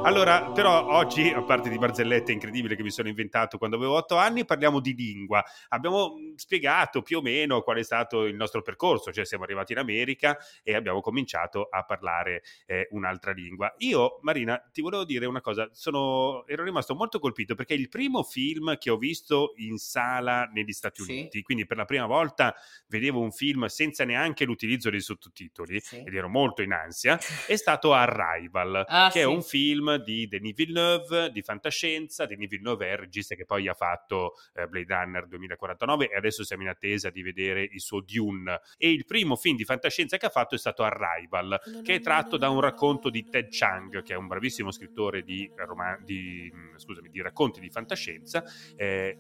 [0.04, 4.16] Allora, però oggi, a parte di barzellette incredibili che mi sono inventato quando avevo otto
[4.16, 5.44] anni, parliamo di lingua.
[5.70, 9.74] Abbiamo mh, spiegato più o meno qual è stato il nostro percorso, cioè siamo arrivati
[9.74, 13.74] in America e abbiamo cominciato a parlare eh, un'altra lingua.
[13.80, 17.90] Io, Marina, ti volevo dire una cosa, sono, ero rimasto molto colpito perché è il
[17.90, 21.12] primo film che ho visto in sala negli Stati Sì.
[21.12, 22.56] Uniti, quindi per la prima volta
[22.88, 26.02] vedevo un film senza neanche l'utilizzo dei sottotitoli Sì.
[26.06, 29.30] ed ero molto in ansia, è stato Arrival, Ah, che è sì.
[29.30, 32.26] un film di Denis Villeneuve, di fantascienza.
[32.26, 36.44] Denis Villeneuve è il regista che poi ha fatto eh, Blade Runner 2049 e adesso
[36.44, 38.60] siamo in attesa di vedere il suo Dune.
[38.78, 42.36] E il primo film di fantascienza che ha fatto è stato Arrival, che è tratto
[42.36, 47.10] da un racconto di Ted Chiang, che è un bravissimo scrittore di, roma- di, scusami,
[47.10, 48.44] di racconti di fantascienza.
[48.76, 49.20] Eh,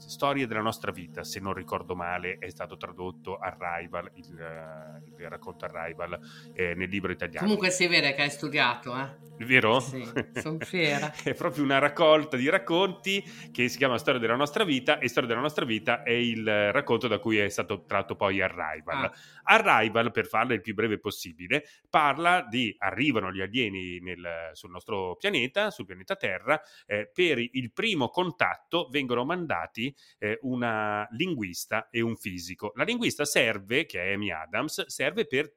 [0.00, 5.28] Storie della nostra vita, se non ricordo male, è stato tradotto Arrival, il, eh, il
[5.28, 6.18] racconto Arrival
[6.54, 7.44] eh, nel libro italiano.
[7.44, 9.28] Comunque si vede che hai studiato, eh?
[9.44, 9.80] Vero?
[9.80, 11.12] Sì, son fiera.
[11.24, 15.28] è proprio una raccolta di racconti che si chiama Storia della nostra vita e Storia
[15.28, 19.04] della nostra vita è il racconto da cui è stato tratto poi Arrival.
[19.04, 19.12] Ah.
[19.44, 25.16] Arrival, per farla il più breve possibile, parla di arrivano gli alieni nel- sul nostro
[25.16, 32.00] pianeta, sul pianeta Terra, eh, per il primo contatto vengono mandati eh, una linguista e
[32.00, 32.72] un fisico.
[32.74, 35.54] La linguista serve, che è Amy Adams, serve per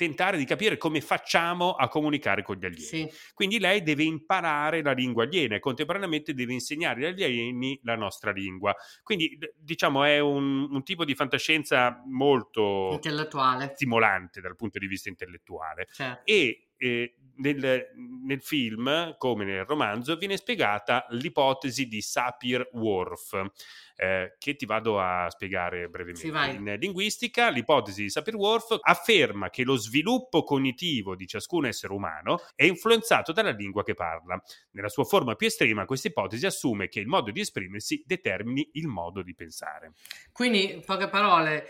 [0.00, 2.82] tentare di capire come facciamo a comunicare con gli alieni.
[2.82, 3.10] Sì.
[3.34, 8.32] Quindi lei deve imparare la lingua aliena e contemporaneamente deve insegnare agli alieni la nostra
[8.32, 8.74] lingua.
[9.02, 13.72] Quindi diciamo è un, un tipo di fantascienza molto Intellettuale.
[13.74, 15.86] stimolante dal punto di vista intellettuale.
[15.92, 16.22] Certo.
[16.24, 17.90] E eh, nel,
[18.24, 23.50] nel film, come nel romanzo, viene spiegata l'ipotesi di Sapir-Whorf,
[23.96, 26.20] eh, che ti vado a spiegare brevemente.
[26.20, 26.56] Sì.
[26.56, 32.64] In linguistica, l'ipotesi di Sapir-Whorf afferma che lo sviluppo cognitivo di ciascun essere umano è
[32.64, 34.42] influenzato dalla lingua che parla.
[34.72, 38.86] Nella sua forma più estrema, questa ipotesi assume che il modo di esprimersi determini il
[38.86, 39.92] modo di pensare.
[40.32, 41.68] Quindi, in poche parole,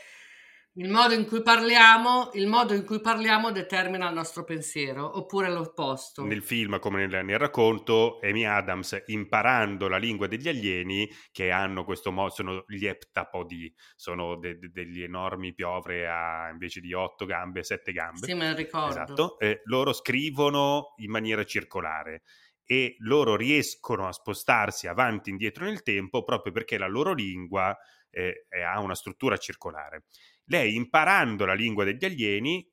[0.75, 5.51] il modo in cui parliamo, il modo in cui parliamo determina il nostro pensiero, oppure
[5.51, 6.25] l'opposto.
[6.25, 11.85] Nel film, come nel, nel racconto, Amy Adams, imparando la lingua degli alieni, che hanno
[11.85, 17.27] questo modo, sono gli eptapodi, sono de- de- degli enormi piovre a, invece di otto
[17.27, 18.27] gambe, sette gambe.
[18.27, 18.91] Sì, me lo ricordo.
[18.91, 22.23] Esatto, eh, loro scrivono in maniera circolare
[22.65, 27.77] e loro riescono a spostarsi avanti e indietro nel tempo proprio perché la loro lingua
[28.11, 30.05] eh, ha una struttura circolare.
[30.51, 32.69] Lei, imparando la lingua degli alieni,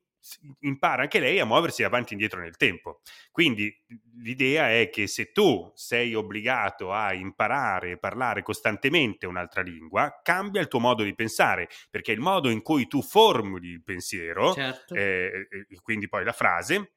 [0.61, 3.01] impara anche lei a muoversi avanti e indietro nel tempo.
[3.31, 3.73] Quindi
[4.19, 10.59] l'idea è che se tu sei obbligato a imparare e parlare costantemente un'altra lingua, cambia
[10.59, 14.95] il tuo modo di pensare, perché il modo in cui tu formuli il pensiero, Certo.
[14.95, 16.96] eh, e quindi poi la frase,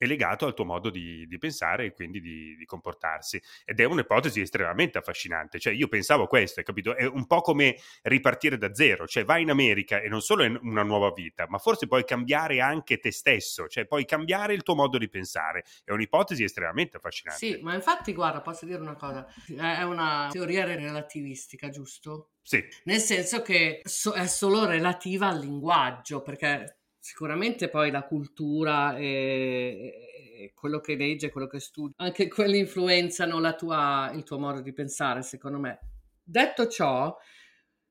[0.00, 3.38] è legato al tuo modo di, di pensare e quindi di, di, comportarsi.
[3.66, 5.58] Ed è un'ipotesi estremamente affascinante.
[5.58, 6.96] Cioè, io pensavo questo, hai capito?
[6.96, 9.06] È un po' come ripartire da zero.
[9.06, 12.62] Cioè, vai in America e non solo è una nuova vita, ma forse puoi cambiare
[12.62, 15.64] anche te stesso, cioè puoi cambiare il tuo modo di pensare.
[15.84, 17.46] È un'ipotesi estremamente affascinante.
[17.46, 19.26] Sì, ma infatti, guarda, posso dire una cosa.
[19.54, 22.30] È una teoria relativistica, giusto?
[22.40, 22.64] Sì.
[22.84, 30.52] Nel senso che so- è solo relativa al linguaggio, perché sicuramente poi la cultura e,
[30.54, 35.22] quello che legge, quello che studi, anche quelli influenzano tua, il tuo modo di pensare,
[35.22, 35.78] secondo me.
[36.22, 37.16] Detto ciò,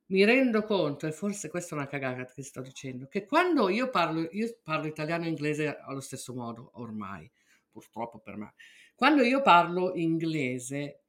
[0.08, 3.90] mi rendo conto, e forse questa è una cagata che sto dicendo, che quando io
[3.90, 7.30] parlo, io parlo italiano e inglese allo stesso modo ormai,
[7.70, 8.54] purtroppo per me.
[8.96, 11.04] Quando io parlo inglese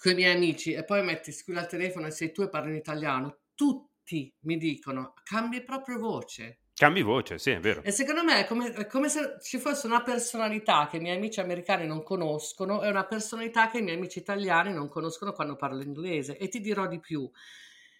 [0.00, 2.70] con i miei amici e poi metti scusa al telefono e sei tu e parli
[2.70, 7.82] in italiano, tutti mi dicono cambi proprio voce Cambi voce, sì, è vero.
[7.82, 11.16] E secondo me è come, è come, se ci fosse una personalità che i miei
[11.16, 15.56] amici americani non conoscono e una personalità che i miei amici italiani non conoscono quando
[15.56, 16.36] parlo inglese.
[16.36, 17.26] E ti dirò di più.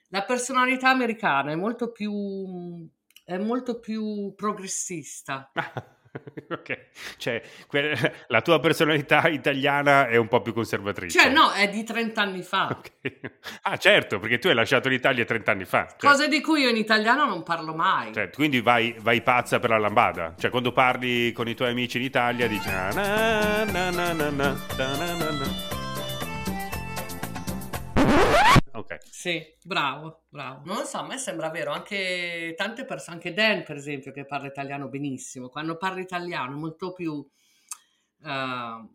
[0.08, 2.86] La personalità americana è molto più,
[3.24, 5.50] è molto più progressista.
[6.50, 6.78] ok,
[7.16, 11.18] cioè que- la tua personalità italiana è un po' più conservatrice.
[11.18, 12.64] Cioè, no, è di 30 anni fa.
[12.86, 13.20] Okay.
[13.62, 15.86] Ah, certo, perché tu hai lasciato l'Italia 30 anni fa.
[15.96, 16.10] Cioè.
[16.10, 18.12] Cose di cui io in italiano non parlo mai.
[18.12, 20.34] Cioè, quindi vai, vai, pazza per la lambada.
[20.38, 22.68] Cioè, quando parli con i tuoi amici in Italia dici...
[22.68, 25.75] Na, na, na,
[28.76, 28.98] Ok.
[29.10, 30.60] Sì, bravo, bravo.
[30.66, 34.26] Non lo so, a me sembra vero, anche tante persone, anche Dan per esempio, che
[34.26, 38.94] parla italiano benissimo, quando parla italiano è molto più uh,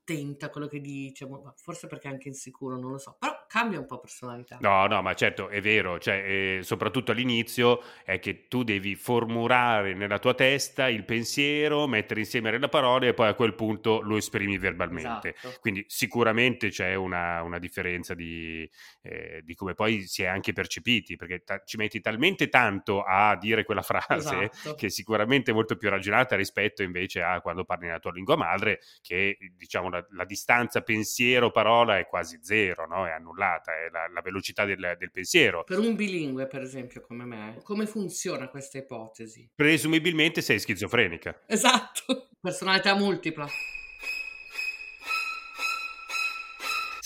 [0.00, 3.78] attenta a quello che dice, forse perché è anche insicuro, non lo so, però cambia
[3.78, 4.58] un po' personalità.
[4.60, 9.94] No, no, ma certo è vero, cioè, eh, soprattutto all'inizio è che tu devi formulare
[9.94, 14.16] nella tua testa il pensiero, mettere insieme le parole e poi a quel punto lo
[14.16, 15.34] esprimi verbalmente.
[15.36, 15.58] Esatto.
[15.60, 18.68] Quindi sicuramente c'è una, una differenza di,
[19.02, 23.36] eh, di, come poi si è anche percepiti, perché ta- ci metti talmente tanto a
[23.36, 24.74] dire quella frase esatto.
[24.74, 28.80] che sicuramente è molto più ragionata rispetto invece a quando parli nella tua lingua madre,
[29.02, 33.06] che diciamo la, la distanza pensiero-parola è quasi zero, no?
[33.06, 35.64] è annullata è la, la velocità del, del, pensiero.
[35.64, 39.50] Per un bilingue, per esempio, come me, come funziona questa ipotesi?
[39.54, 41.42] Presumibilmente sei schizofrenica.
[41.46, 43.48] Esatto, personalità multipla.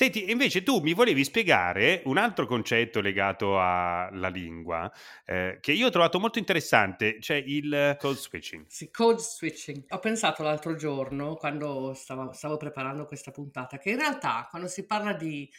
[0.04, 4.92] Senti, invece tu mi volevi spiegare un altro concetto legato alla lingua
[5.24, 8.66] eh, che io ho trovato molto interessante, cioè il code switching.
[8.68, 9.86] Sì, code switching.
[9.88, 14.84] Ho pensato l'altro giorno, quando stavo, stavo preparando questa puntata, che in realtà quando si
[14.84, 15.50] parla di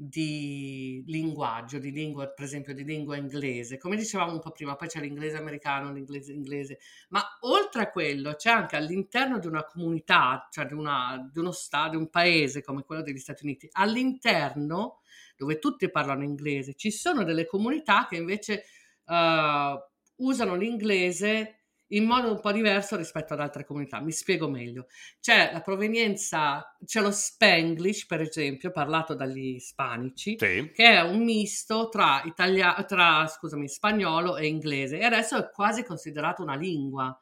[0.00, 4.86] di linguaggio, di lingua, per esempio di lingua inglese, come dicevamo un po' prima, poi
[4.86, 10.46] c'è l'inglese americano, l'inglese inglese, ma oltre a quello c'è anche all'interno di una comunità,
[10.52, 15.00] cioè di, una, di uno stato, di un paese come quello degli Stati Uniti, all'interno
[15.36, 18.66] dove tutti parlano inglese, ci sono delle comunità che invece
[19.04, 21.57] uh, usano l'inglese
[21.88, 24.00] in modo un po' diverso rispetto ad altre comunità.
[24.00, 24.86] Mi spiego meglio.
[25.20, 30.70] C'è la provenienza, c'è lo Spanglish, per esempio, parlato dagli ispanici, sì.
[30.72, 35.84] che è un misto tra, italia- tra scusami, spagnolo e inglese e adesso è quasi
[35.84, 37.16] considerato una lingua.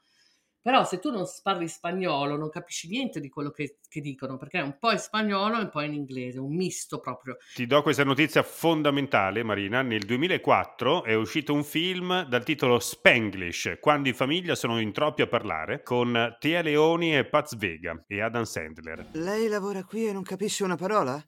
[0.66, 4.58] Però se tu non parli spagnolo non capisci niente di quello che, che, dicono, perché
[4.58, 7.36] è un po' in spagnolo e un po' in inglese, un misto proprio.
[7.54, 9.82] Ti do questa notizia fondamentale, Marina.
[9.82, 15.22] Nel 2004 è uscito un film dal titolo Spanglish, quando in famiglia sono in troppi
[15.22, 19.10] a parlare, con Tia Leoni e Paz Vega e Adam Sandler.
[19.12, 21.24] Lei lavora qui e non capisce una parola?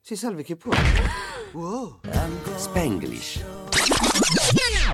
[0.00, 0.72] Si salvi chi può.
[1.52, 2.00] Wow.
[2.56, 3.44] Spanglish.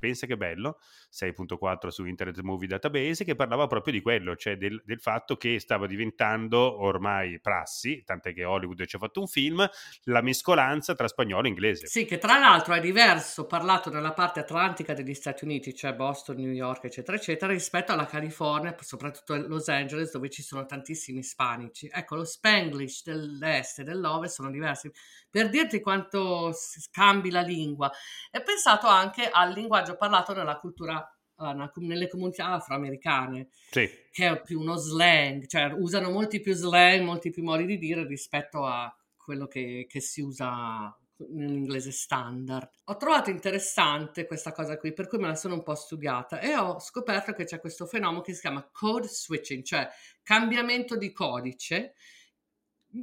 [0.05, 4.83] Pensa che bello, 6.4 su Internet Movie Database, che parlava proprio di quello, cioè del,
[4.85, 9.67] del, fatto che stava diventando ormai prassi, tant'è che Hollywood ci ha fatto un film,
[10.03, 11.87] la mescolanza tra spagnolo e inglese.
[11.87, 16.37] Sì, che tra l'altro è diverso parlato nella parte atlantica degli Stati Uniti, cioè Boston,
[16.37, 21.89] New York, eccetera, eccetera, rispetto alla California, soprattutto Los Angeles, dove ci sono tantissimi ispanici.
[21.91, 24.93] Ecco, lo Spanglish dell'est e dell'ovest sono diversi.
[25.35, 26.55] Per dirti quanto
[26.93, 27.91] cambi la lingua,
[28.31, 33.91] è pensato anche al linguaggio parlato nella cultura Uh, nelle comunità afroamericane, sì.
[34.13, 38.07] che è più uno slang, cioè usano molti più slang, molti più modi di dire
[38.07, 40.97] rispetto a quello che, che si usa
[41.31, 42.69] nell'inglese standard.
[42.85, 46.57] Ho trovato interessante questa cosa qui, per cui me la sono un po' studiata e
[46.57, 49.89] ho scoperto che c'è questo fenomeno che si chiama code switching, cioè
[50.23, 51.95] cambiamento di codice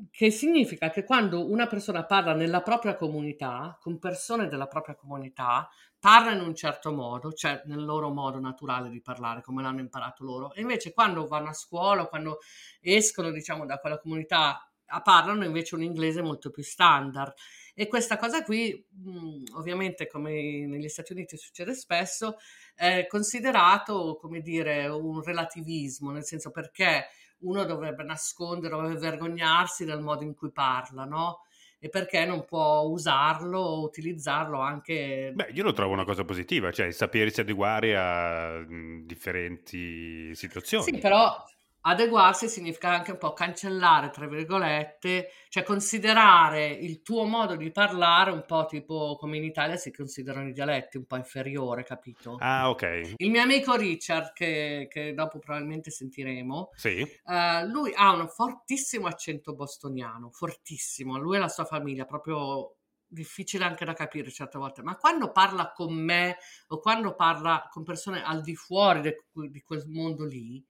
[0.09, 5.69] che significa che quando una persona parla nella propria comunità, con persone della propria comunità,
[5.99, 10.23] parla in un certo modo, cioè nel loro modo naturale di parlare, come l'hanno imparato
[10.23, 12.39] loro, e invece quando vanno a scuola, quando
[12.79, 14.65] escono, diciamo, da quella comunità,
[15.03, 17.33] parlano invece un inglese molto più standard.
[17.73, 22.37] E questa cosa qui, mh, ovviamente, come negli Stati Uniti succede spesso,
[22.75, 27.05] è considerato, come dire, un relativismo, nel senso perché
[27.41, 31.41] uno dovrebbe nascondere, dovrebbe vergognarsi del modo in cui parla, no?
[31.83, 35.31] e perché non può usarlo o utilizzarlo anche...
[35.33, 40.83] Beh, io lo trovo una cosa positiva, cioè sapersi adeguare a mh, differenti situazioni.
[40.83, 41.43] Sì, però
[41.81, 48.31] adeguarsi significa anche un po' cancellare, tra virgolette, cioè considerare il tuo modo di parlare
[48.31, 52.37] un po' tipo come in Italia si considerano i dialetti, un po' inferiore, capito?
[52.39, 53.13] Ah, ok.
[53.17, 57.07] Il mio amico Richard, che, che dopo probabilmente sentiremo, Sì.
[57.25, 62.75] eh, lui ha un fortissimo accento bostoniano, fortissimo, lui e la sua famiglia, proprio
[63.07, 67.83] difficile anche da capire certe volte, ma quando parla con me o quando parla con
[67.83, 70.63] persone al di fuori de- di quel mondo lì,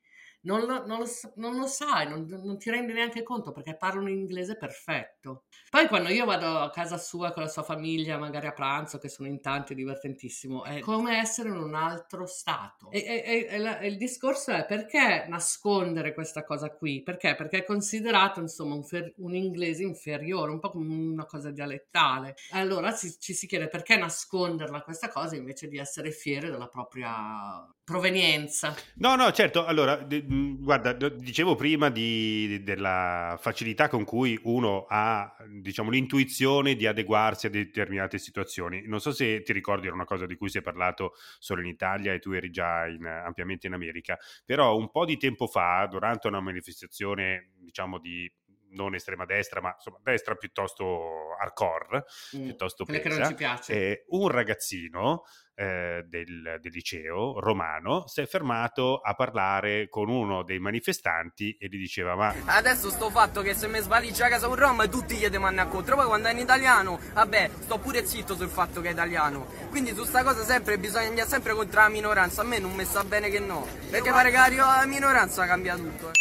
[0.44, 4.02] non lo, non lo non lo sai, non, non ti rendi neanche conto perché parla
[4.02, 5.44] un inglese perfetto.
[5.70, 9.10] Poi quando io vado a casa sua con la sua famiglia, magari a pranzo, che
[9.10, 12.90] sono in tanti, è divertentissimo, è come essere in un altro stato.
[12.92, 17.02] E, e- e- la- il discorso è perché nascondere questa cosa qui?
[17.04, 17.36] Perché?
[17.36, 22.36] Perché è considerato insomma un, fer- un inglese inferiore, un po' come una cosa dialettale.
[22.52, 27.66] Allora ci, ci si chiede perché nasconderla questa cosa invece di essere fieri della propria
[27.92, 28.76] provenienza.
[28.96, 29.66] No, no, certo.
[29.66, 37.46] Allora, guarda, dicevo prima di- della facilità con cui uno ha, diciamo, l'intuizione di adeguarsi
[37.46, 38.84] a determinate situazioni.
[38.88, 41.68] Non so se ti ricordi, era una cosa di cui si è parlato solo in
[41.68, 45.86] Italia e tu eri già in- ampiamente in America, però un po' di tempo fa,
[45.90, 48.32] durante una manifestazione, diciamo, di
[48.72, 52.04] non estrema destra, ma insomma destra piuttosto hardcore,
[52.38, 53.74] Mm, piuttosto quelle che non pesa, ci piace.
[53.74, 55.24] eh, un ragazzino
[55.56, 61.68] eh, del, del liceo romano si è fermato a parlare con uno dei manifestanti e
[61.68, 65.16] gli diceva ma Adesso sto fatto che se mi svaliccia a casa un rom tutti
[65.16, 68.82] gli demanno a contro, poi quando è in italiano, vabbè, sto pure zitto sul fatto
[68.82, 69.46] che è italiano.
[69.70, 72.86] Quindi su sta cosa sempre bisogna andare sempre contro la minoranza, a me non mi
[72.86, 74.50] sta bene che no, perché pare che la
[74.82, 76.10] la minoranza cambia tutto.
[76.10, 76.12] eh.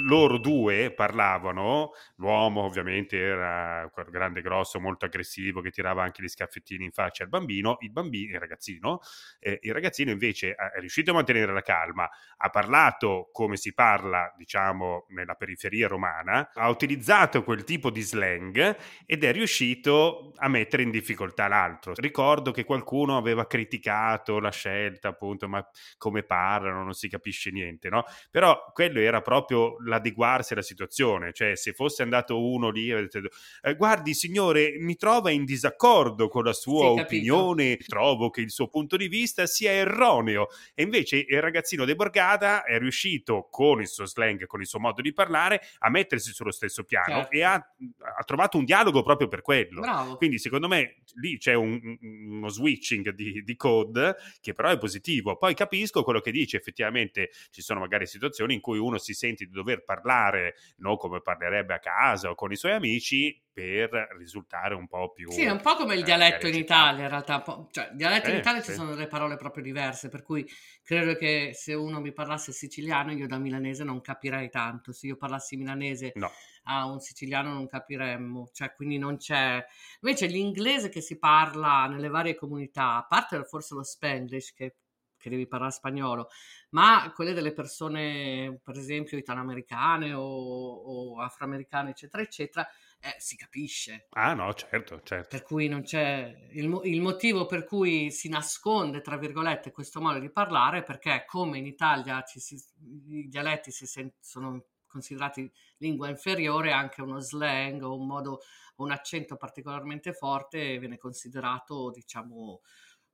[0.00, 6.84] Loro due parlavano, l'uomo ovviamente era grande grosso, molto aggressivo che tirava anche gli scaffettini
[6.84, 9.00] in faccia al bambino, il bambino, il ragazzino,
[9.40, 13.74] eh, il ragazzino invece è è riuscito a mantenere la calma, ha parlato come si
[13.74, 20.48] parla, diciamo, nella periferia romana, ha utilizzato quel tipo di slang ed è riuscito a
[20.48, 21.94] mettere in difficoltà l'altro.
[21.96, 27.88] Ricordo che qualcuno aveva criticato la scelta, appunto, ma come parlano, non si capisce niente,
[27.88, 28.04] no?
[28.30, 33.20] Però quello era proprio l'adeguarsi alla situazione, cioè se fosse andato uno lì e detto,
[33.62, 37.02] "Eh, guardi signore, mi trova in disaccordo con la sua Sì, capito.
[37.04, 40.48] opinione, trovo che il suo punto di vista sia erroneo.
[40.74, 44.78] E invece il ragazzino De Borgata è riuscito con il suo slang, con il suo
[44.78, 47.30] modo di parlare, a mettersi sullo stesso piano Certo.
[47.30, 49.80] e ha, ha trovato un dialogo proprio per quello.
[49.80, 50.16] Bravo.
[50.16, 51.98] Quindi secondo me lì c'è un- un-
[52.38, 55.36] uno switching di, di code che però è positivo.
[55.36, 59.44] Poi capisco quello che dice, effettivamente ci sono magari situazioni in cui uno si sente
[59.46, 64.74] di dover parlare non come parlerebbe a casa o con i suoi amici per risultare
[64.74, 65.30] un po' più...
[65.30, 67.66] Sì, è un po' come il eh, dialetto in magari Italia, in realtà.
[67.70, 68.76] Cioè, il dialetto in Eh, Italia ci sì.
[68.76, 70.48] sono delle parole proprio diverse, per cui
[70.84, 74.92] credo che se uno mi parlasse siciliano, io da milanese non capirei tanto.
[74.92, 76.30] Se io parlassi milanese No.
[76.64, 79.64] a un siciliano non capiremmo, cioè quindi non c'è...
[80.02, 84.76] Invece l'inglese che si parla nelle varie comunità, a parte forse lo spanglish che
[85.18, 86.28] che devi parlare spagnolo,
[86.70, 92.68] ma quelle delle persone, per esempio, italoamericane o, o afroamericane, eccetera, eccetera,
[93.00, 94.06] eh, si capisce.
[94.10, 95.28] Ah no, certo, certo.
[95.28, 100.18] Per cui non c'è il, il motivo per cui si nasconde, tra virgolette, questo modo
[100.18, 102.60] di parlare, perché come in Italia si-
[103.08, 108.40] i dialetti si sen- sono considerati lingua inferiore, anche uno slang o un modo,
[108.76, 112.60] un accento particolarmente forte viene considerato, diciamo,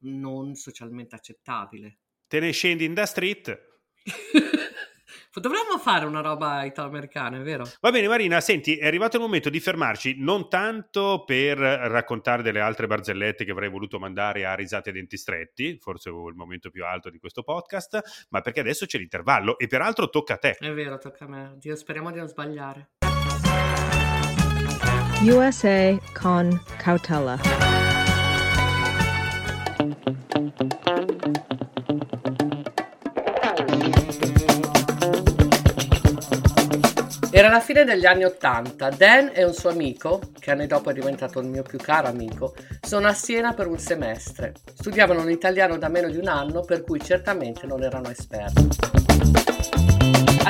[0.01, 1.99] non socialmente accettabile.
[2.27, 3.73] Te ne scendi in da street.
[5.41, 7.65] Dovremmo fare una roba italo-americana, è vero?
[7.81, 12.61] Va bene Marina, senti, è arrivato il momento di fermarci non tanto per raccontare delle
[12.61, 16.85] altre barzellette che avrei voluto mandare a risate a denti stretti, forse il momento più
[16.85, 20.53] alto di questo podcast, ma perché adesso c'è l'intervallo e peraltro tocca a te.
[20.53, 21.55] È vero, tocca a me.
[21.57, 22.91] Dio, speriamo di non sbagliare.
[25.23, 28.14] USA con cautela.
[37.31, 38.91] Era la fine degli anni Ottanta.
[38.91, 42.55] Dan e un suo amico, che anni dopo è diventato il mio più caro amico,
[42.81, 44.53] sono a Siena per un semestre.
[44.73, 49.94] Studiavano l'italiano da meno di un anno, per cui certamente non erano esperti.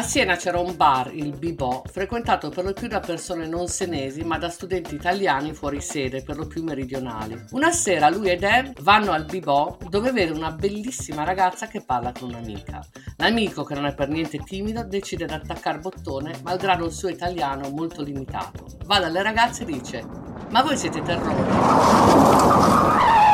[0.04, 4.38] Siena c'era un bar, il Bibò, frequentato per lo più da persone non senesi ma
[4.38, 7.42] da studenti italiani fuori sede, per lo più meridionali.
[7.50, 12.12] Una sera lui e Dan vanno al Bibò dove vede una bellissima ragazza che parla
[12.12, 12.84] con un'amica.
[13.16, 17.70] L'amico, che non è per niente timido, decide di attaccare bottone malgrado il suo italiano
[17.70, 18.66] molto limitato.
[18.84, 20.04] Va dalle ragazze e dice
[20.50, 23.32] ma voi siete terrori?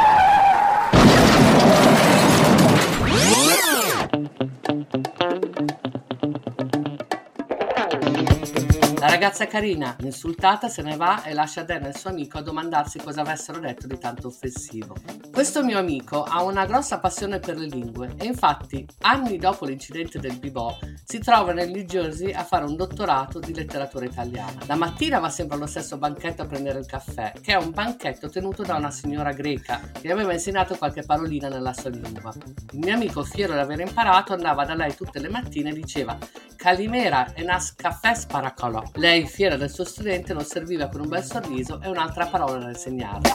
[9.01, 12.42] La ragazza carina, insultata, se ne va e lascia Dan e il suo amico a
[12.42, 14.94] domandarsi cosa avessero detto di tanto offensivo.
[15.32, 20.18] Questo mio amico ha una grossa passione per le lingue e infatti, anni dopo l'incidente
[20.18, 24.61] del Bibò, si trova nel New Jersey a fare un dottorato di letteratura italiana.
[24.66, 28.28] La mattina va sempre allo stesso banchetto a prendere il caffè, che è un banchetto
[28.28, 32.34] tenuto da una signora greca che aveva insegnato qualche parolina nella sua lingua.
[32.72, 36.18] Il mio amico, fiero di aver imparato, andava da lei tutte le mattine e diceva
[36.55, 38.82] Calimera e nas caffè sparacolò.
[38.95, 42.68] Lei, fiera del suo studente, lo serviva con un bel sorriso e un'altra parola da
[42.68, 43.34] insegnarle.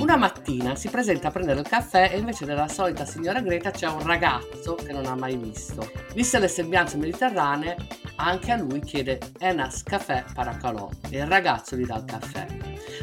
[0.00, 3.86] Una mattina si presenta a prendere il caffè e invece della solita signora Greta c'è
[3.86, 5.90] un ragazzo che non ha mai visto.
[6.14, 7.76] Viste le sembianze mediterranee,
[8.16, 12.46] anche a lui chiede Enas caffè paracalò e il ragazzo gli dà il caffè.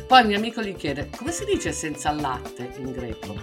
[0.06, 3.36] Poi il mio amico gli chiede come si dice senza latte in greco.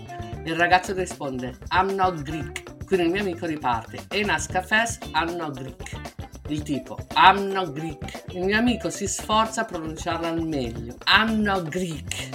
[0.44, 2.84] Il ragazzo risponde I'm not Greek.
[2.84, 6.15] Quindi il mio amico riparte Enas cafés I'm not Greek.
[6.48, 8.24] Il tipo I'm not Greek.
[8.32, 10.94] Il mio amico si sforza a pronunciarla al meglio.
[11.06, 12.28] I'm not Greek.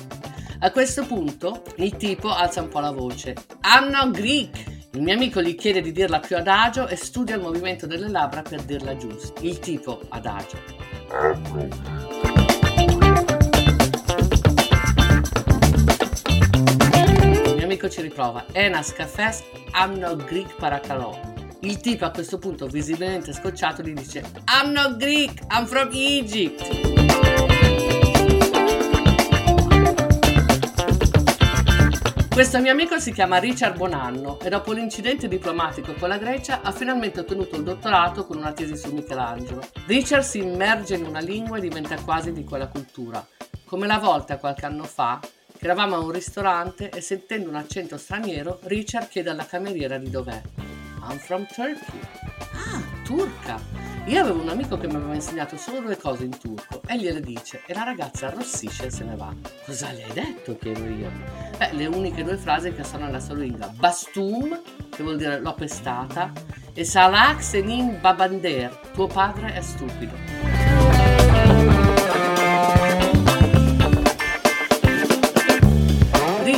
[0.60, 3.36] A questo punto il tipo alza un po' la voce.
[3.64, 4.66] I'm not Greek.
[4.92, 8.42] Il mio amico gli chiede di dirla più adagio e studia il movimento delle labbra
[8.42, 9.40] per dirla giusta.
[9.42, 10.58] Il tipo adagio.
[17.46, 18.44] Il mio amico ci riprova.
[18.52, 19.42] Enas cafés
[19.74, 21.31] I'm not Greek paracalò.
[21.64, 26.90] Il tipo a questo punto, visibilmente scocciato, gli dice I'm not Greek, I'm from Egypt.
[32.34, 36.72] Questo mio amico si chiama Richard Bonanno e dopo l'incidente diplomatico con la Grecia ha
[36.72, 39.62] finalmente ottenuto il dottorato con una tesi su Michelangelo.
[39.86, 43.24] Richard si immerge in una lingua e diventa quasi di quella cultura,
[43.66, 48.00] come la volta qualche anno fa che eravamo a un ristorante e sentendo un accento
[48.00, 50.42] straniero Richard chiede alla cameriera di dov'è.
[51.04, 52.00] I'm from Turkey.
[52.54, 53.60] Ah, turca!
[54.06, 57.20] Io avevo un amico che mi aveva insegnato solo due cose in turco e gliele
[57.22, 59.34] dice e la ragazza arrossisce e se ne va.
[59.66, 60.58] Cosa le hai detto?
[60.58, 61.12] chiedo io.
[61.58, 63.68] Beh, le uniche due frasi che sono nella sua lingua.
[63.68, 66.32] Bastum, che vuol dire l'ho pestata,
[66.74, 71.22] e Salak Senin Babander, tuo padre è stupido.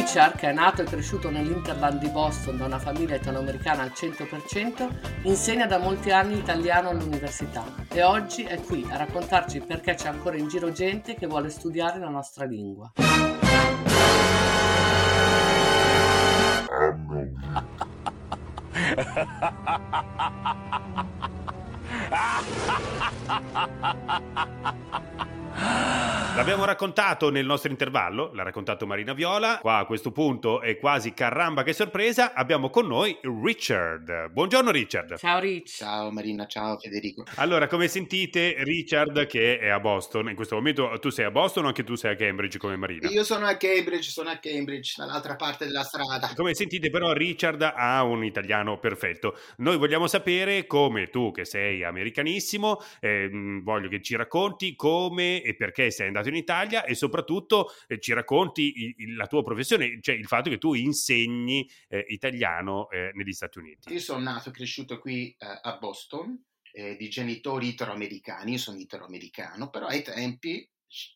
[0.04, 4.90] Richard, che è nato e cresciuto nell'Interland di Boston da una famiglia italoamericana al 100%,
[5.22, 10.36] insegna da molti anni italiano all'università e oggi è qui a raccontarci perché c'è ancora
[10.36, 12.92] in giro gente che vuole studiare la nostra lingua.
[25.56, 29.60] L'abbiamo raccontato nel nostro intervallo, l'ha raccontato Marina Viola.
[29.62, 32.34] Qua a questo punto è quasi caramba che sorpresa.
[32.34, 34.32] Abbiamo con noi Richard.
[34.32, 35.18] Buongiorno Richard.
[35.18, 35.76] Ciao Rich.
[35.76, 37.24] Ciao Marina, ciao Federico.
[37.36, 41.66] Allora, come sentite, Richard che è a Boston, in questo momento tu sei a Boston
[41.66, 43.08] o anche tu sei a Cambridge come Marina?
[43.10, 46.32] Io sono a Cambridge, sono a Cambridge, dall'altra parte della strada.
[46.36, 49.38] Come sentite però Richard ha un italiano perfetto.
[49.58, 53.30] Noi vogliamo sapere come tu che sei americanissimo, eh,
[53.62, 58.14] voglio che ci racconti come e perché sei andato in Italia e soprattutto eh, ci
[58.14, 63.34] racconti il, la tua professione, cioè il fatto che tu insegni eh, italiano eh, negli
[63.34, 63.92] Stati Uniti.
[63.92, 66.42] Io sono nato e cresciuto qui eh, a Boston,
[66.72, 70.68] eh, di genitori italo-americani, io sono italo-americano, però ai tempi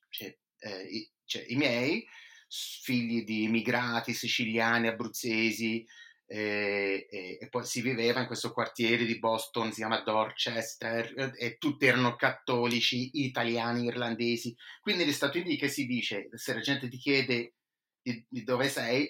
[0.09, 0.37] cioè,
[1.25, 2.05] cioè, i miei
[2.49, 5.85] figli di immigrati siciliani, abruzzesi,
[6.29, 11.57] e, e, e, poi si viveva in questo quartiere di Boston, si chiama Dorchester, e
[11.57, 14.53] tutti erano cattolici, italiani, irlandesi.
[14.81, 17.53] Quindi negli Stati Uniti che si dice, se la gente ti chiede
[18.01, 19.09] di, di dove sei,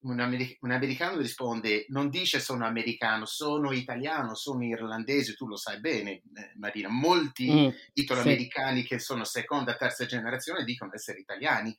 [0.00, 5.56] un, americ- un, americano risponde, non dice sono americano, sono italiano, sono irlandese, tu lo
[5.56, 6.22] sai bene eh,
[6.56, 8.86] Marina, molti mm, italoamericani sì.
[8.86, 11.76] che sono seconda, terza generazione dicono essere italiani.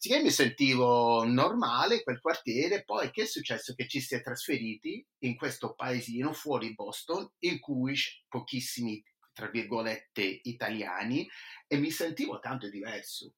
[0.00, 3.74] Sì che mi sentivo normale in quel quartiere, poi che è successo?
[3.74, 7.96] Che ci si è trasferiti in questo paesino fuori Boston in cui
[8.28, 11.28] pochissimi, tra virgolette, italiani
[11.66, 13.34] e mi sentivo tanto diverso.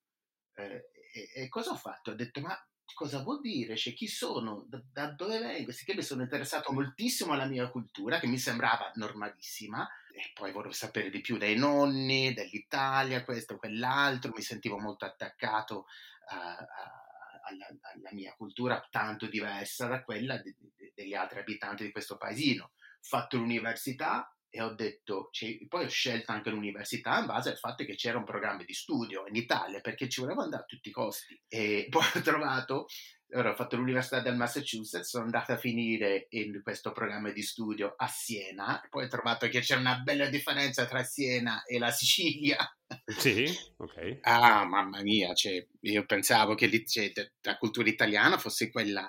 [0.53, 2.11] Eh, e, e cosa ho fatto?
[2.11, 2.55] Ho detto, ma
[2.93, 3.75] cosa vuol dire?
[3.75, 4.67] Cioè, chi sono?
[4.69, 5.73] Da, da dove vengo?
[5.73, 10.53] Sì che mi sono interessato moltissimo alla mia cultura, che mi sembrava normalissima, e poi
[10.53, 15.87] volevo sapere di più dai nonni, dell'Italia, questo, quell'altro, mi sentivo molto attaccato
[16.31, 22.17] alla, alla mia cultura, tanto diversa da quella de- de- degli altri abitanti di questo
[22.17, 22.65] paesino.
[22.65, 22.71] Ho
[23.01, 27.85] fatto l'università e ho detto, cioè, poi ho scelto anche l'università in base al fatto
[27.85, 30.93] che c'era un programma di studio in Italia perché ci volevo andare a tutti i
[30.93, 32.87] costi e poi ho trovato
[33.33, 37.95] allora, ho fatto l'università del Massachusetts, sono andato a finire in questo programma di studio
[37.97, 42.59] a Siena, poi ho trovato che c'era una bella differenza tra Siena e la Sicilia.
[43.07, 43.45] Sì,
[43.79, 44.19] ok.
[44.23, 47.13] Ah, mamma mia, cioè, io pensavo che cioè,
[47.43, 49.09] la cultura italiana fosse quella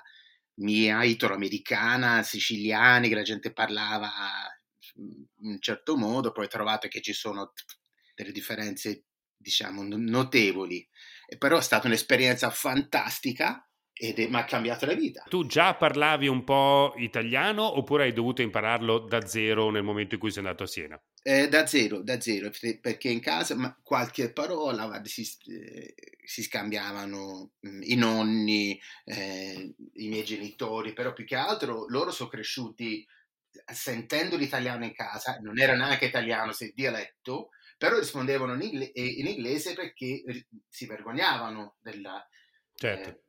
[0.54, 4.10] mia, italo-americana, siciliana, che la gente parlava
[4.94, 7.52] in un certo modo, poi ho trovato che ci sono
[8.14, 9.06] delle differenze,
[9.36, 10.86] diciamo, no- notevoli.
[11.26, 15.24] E però è stata un'esperienza fantastica ed mi ha cambiato la vita.
[15.28, 20.20] Tu già parlavi un po' italiano oppure hai dovuto impararlo da zero nel momento in
[20.20, 21.00] cui sei andato a Siena?
[21.22, 27.82] Eh, da zero, da zero, perché in casa qualche parola si, eh, si scambiavano mm,
[27.82, 33.06] i nonni, eh, i miei genitori, però più che altro loro sono cresciuti
[33.72, 40.22] sentendo l'italiano in casa, non era neanche italiano, se dialetto, però rispondevano in inglese perché
[40.24, 42.26] eh, si vergognavano della...
[42.74, 43.08] Certo.
[43.08, 43.20] eh,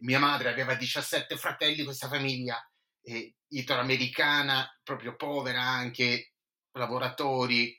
[0.00, 2.58] mia madre aveva 17 fratelli, questa famiglia
[3.02, 6.32] eh, italo-americana, proprio povera anche,
[6.72, 7.78] lavoratori,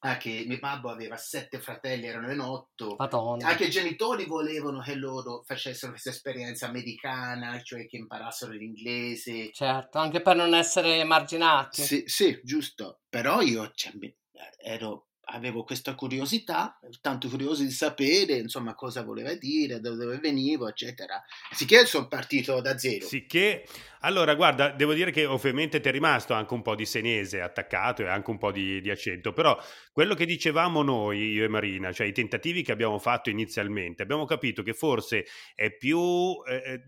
[0.00, 3.48] anche mio babbo aveva sette fratelli, erano in otto, Madonna.
[3.48, 9.50] anche i genitori volevano che loro facessero questa esperienza americana, cioè che imparassero l'inglese.
[9.52, 11.82] Certo, anche per non essere emarginati.
[11.82, 13.92] Sì, sì, giusto, però io cioè,
[14.62, 20.68] ero- avevo questa curiosità, tanto curioso di sapere, insomma, cosa voleva dire, da dove venivo,
[20.68, 21.22] eccetera.
[21.52, 23.06] Sicché sono partito da zero.
[23.06, 23.66] Sicché,
[24.04, 28.02] allora, guarda, devo dire che ovviamente ti è rimasto anche un po' di senese attaccato
[28.02, 29.58] e anche un po' di, di accento, però
[29.92, 34.26] quello che dicevamo noi, io e Marina, cioè i tentativi che abbiamo fatto inizialmente, abbiamo
[34.26, 35.24] capito che forse
[35.54, 36.82] è più, eh,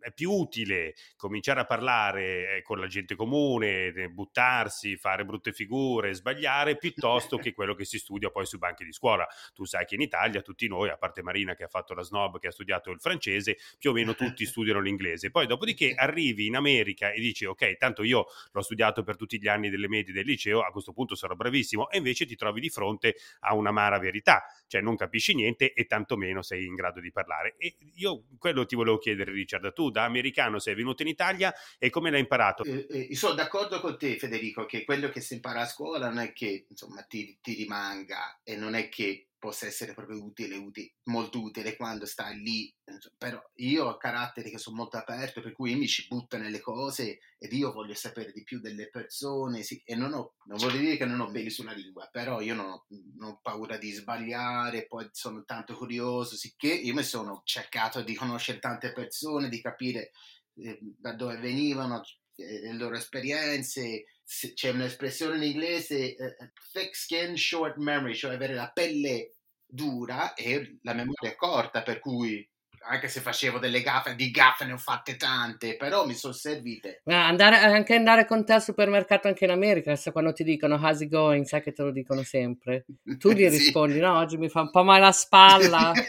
[0.00, 5.52] è più utile cominciare a parlare eh, con la gente comune, eh, buttarsi, fare brutte
[5.52, 9.24] figure, sbagliare, piuttosto che quello che si studia poi sui banchi di scuola.
[9.54, 12.40] Tu sai che in Italia tutti noi, a parte Marina che ha fatto la snob,
[12.40, 15.30] che ha studiato il francese, più o meno tutti studiano l'inglese.
[15.30, 19.48] Poi dopodiché arrivi in America e dici ok, tanto io l'ho studiato per tutti gli
[19.48, 22.70] anni delle medie del liceo, a questo punto sarò bravissimo e invece ti trovi di
[22.70, 27.54] fronte a un'amara verità, cioè non capisci niente e tantomeno sei in grado di parlare.
[27.58, 31.90] E io quello ti volevo chiedere Richard, tu da americano sei venuto in Italia e
[31.90, 32.64] come l'hai imparato?
[32.64, 36.18] Eh, eh, sono d'accordo con te, Federico, che quello che si impara a scuola non
[36.18, 40.92] è che insomma, ti, ti rimanga e non è che possa essere proprio utile, uti-
[41.04, 42.72] molto utile quando stai lì.
[43.18, 47.18] Però io ho caratteri che sono molto aperto, per cui mi ci butto nelle cose
[47.38, 49.62] ed io voglio sapere di più delle persone.
[49.62, 52.54] sì, e non, ho, non voglio dire che non ho peli sulla lingua, però io
[52.54, 52.86] non ho,
[53.16, 58.14] non ho paura di sbagliare, poi sono tanto curioso, sicché io mi sono cercato di
[58.14, 60.10] conoscere tante persone, di capire
[60.56, 62.02] eh, da dove venivano,
[62.36, 64.04] eh, le loro esperienze.
[64.54, 66.36] C'è un'espressione in inglese, eh,
[66.72, 69.34] thick skin, short memory, cioè avere la pelle
[69.66, 72.48] dura e la memoria corta, per cui
[72.86, 77.02] anche se facevo delle gaffe, di gaffe ne ho fatte tante, però mi sono servite.
[77.06, 80.76] Ma andare, anche andare con te al supermercato anche in America, se quando ti dicono
[80.76, 82.86] how's it going, sai che te lo dicono sempre.
[83.18, 83.50] Tu gli Sì.
[83.50, 86.00] rispondi, no, oggi mi fa un po' male la spalla.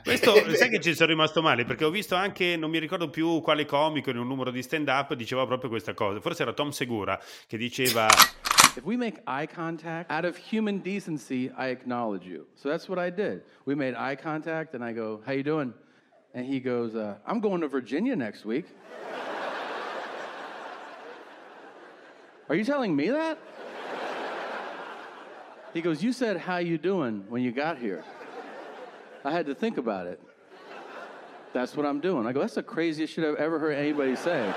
[0.04, 3.40] Questo sai che ci sono rimasto male perché ho visto anche, non mi ricordo più
[3.40, 6.20] quale comico in un numero di stand up diceva proprio questa cosa.
[6.20, 8.06] Forse era Tom Segura che diceva
[8.76, 12.46] If we make eye contact, out of human decency, I acknowledge you.
[12.54, 13.44] So that's what I did.
[13.64, 15.72] We made eye contact, and I go, "How you doing?"
[16.34, 18.66] And he goes, uh, "I'm going to Virginia next week."
[22.48, 23.38] Are you telling me that?
[25.72, 28.02] He goes, "You said how you doing when you got here."
[29.24, 30.20] I had to think about it.
[31.54, 32.26] That's what I'm doing.
[32.26, 34.52] I go, "That's the craziest shit I've ever heard anybody say."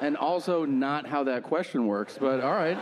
[0.00, 2.78] And also not how that question works, but all right.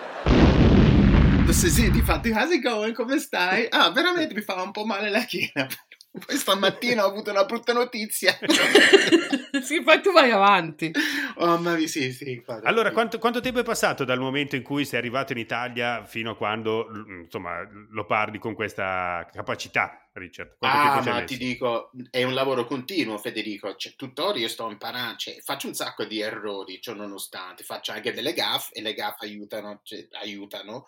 [1.49, 2.93] Sì, sì, difatti, how's it going?
[2.93, 3.69] Come stai?
[3.71, 5.69] Ah, veramente mi fa un po' male la schiena.
[6.25, 8.37] Poi stamattina ho avuto una brutta notizia.
[9.63, 10.91] sì, poi tu vai avanti.
[11.37, 12.43] Oh, ma sì, sì.
[12.45, 12.69] Guarda.
[12.69, 16.31] Allora, quanto, quanto, tempo è passato dal momento in cui sei arrivato in Italia fino
[16.31, 16.89] a quando,
[17.23, 20.57] insomma, lo parli con questa capacità, Richard?
[20.59, 23.75] Quanto ah, ma ti dico, è un lavoro continuo, Federico.
[23.77, 28.13] Cioè, tuttora io sto imparando, cioè, faccio un sacco di errori, cioè, nonostante, faccio anche
[28.13, 30.87] delle gaffe e le gaffe aiutano, cioè, aiutano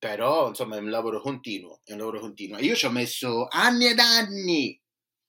[0.00, 2.58] però insomma è un lavoro continuo, è un lavoro continuo.
[2.58, 4.80] Io ci ho messo anni ed anni,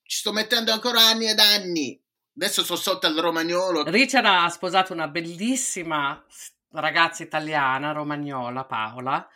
[0.02, 2.02] ci sto mettendo ancora anni ed anni.
[2.34, 3.84] Adesso sono sotto al romagnolo.
[3.84, 6.26] Richard ha sposato una bellissima
[6.70, 9.28] ragazza italiana, romagnola, Paola,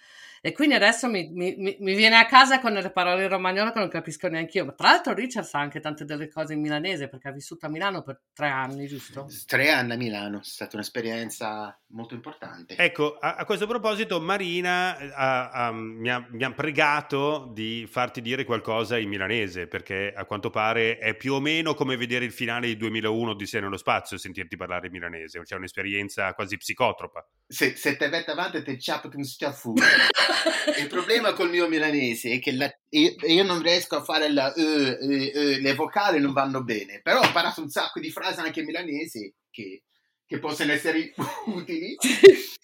[0.45, 3.79] e quindi adesso mi, mi, mi, viene a casa con le parole in romagnolo che
[3.79, 4.75] non capisco neanche io.
[4.75, 8.03] Tra l'altro Richard sa anche tante delle cose in milanese perché ha vissuto a Milano
[8.03, 9.25] per tre anni, giusto?
[9.47, 12.75] Tre anni a Milano, è stata un'esperienza molto importante.
[12.75, 17.87] Ecco, a, a questo proposito Marina eh, ha, ha, mi, ha, mi ha pregato di
[17.89, 22.23] farti dire qualcosa in milanese perché a quanto pare è più o meno come vedere
[22.23, 26.55] il finale di 2001 di Sé nello spazio sentirti parlare in milanese, c'è un'esperienza quasi
[26.55, 27.27] psicotropa.
[27.47, 29.81] Se, se te vette avanti te ciappo un schiaffone.
[30.79, 34.51] Il problema col mio milanese è che la, io, io, non riesco a fare la,
[34.55, 38.39] uh, uh, uh, le vocali non vanno bene, però ho imparato un sacco di frasi
[38.39, 39.83] anche milanesi che,
[40.25, 41.13] che possono essere
[41.47, 41.95] utili.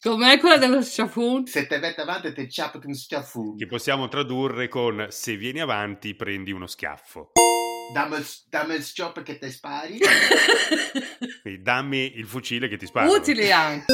[0.02, 1.46] Com'è quella dello sciafun?
[1.46, 3.56] Se te vette avanti te ciappo un schiaffone.
[3.58, 7.32] Che possiamo tradurre con se vieni avanti prendi uno schiaffo.
[7.94, 8.18] Dammi,
[8.48, 10.00] dammi il schioppo che ti spari.
[11.42, 13.10] Quindi dammi il fucile che ti spari.
[13.10, 13.94] Utili anche.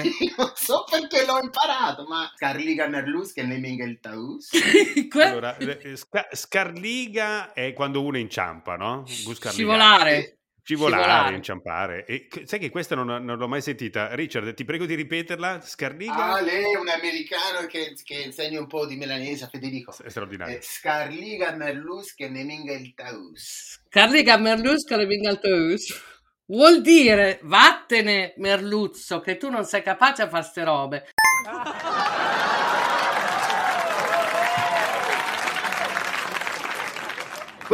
[0.38, 4.50] non so perché l'ho imparato, ma Scarliga Merlus che naming il Taus.
[5.20, 9.04] allora, eh, sca- Scarliga è quando uno inciampa, no?
[9.06, 10.38] Scivolare.
[10.64, 12.04] Scivolare, Scivolare, inciampare.
[12.06, 14.14] E sai che questa non, non, l'ho mai sentita.
[14.14, 15.60] Richard, ti prego di ripeterla.
[15.60, 16.34] Scarliga.
[16.34, 19.90] Ah, lei è un americano che, che insegna un po' di milanese a Federico.
[19.90, 20.56] È straordinario.
[20.56, 23.80] Eh, Scarliga Merlus che naming il Taus.
[23.88, 26.10] Scarliga Merlus che naming il Taus.
[26.52, 31.08] Vuol dire vattene, Merluzzo, che tu non sei capace a fare ste robe.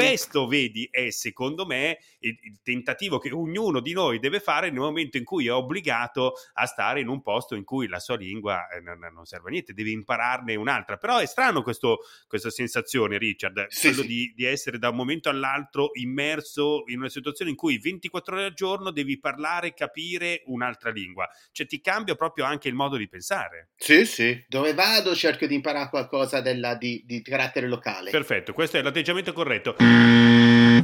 [0.06, 4.80] Questo, vedi, è secondo me il, il, tentativo che ognuno di noi deve fare nel
[4.80, 8.68] momento in cui è obbligato a stare in un posto in cui la sua lingua
[8.68, 10.96] eh, non, non, serve a niente, deve impararne un'altra.
[10.96, 14.06] Però è strano questo, questa sensazione, Richard, sì, quello sì.
[14.08, 18.44] Di, di, essere da un momento all'altro immerso in una situazione in cui 24 ore
[18.46, 21.28] al giorno devi parlare, capire un'altra lingua.
[21.52, 23.70] Cioè ti cambia proprio anche il modo di pensare.
[23.76, 24.44] Sì, sì.
[24.48, 28.10] Dove vado cerco di imparare qualcosa della, di, di carattere locale.
[28.10, 29.76] Perfetto, questo è l'atteggiamento corretto.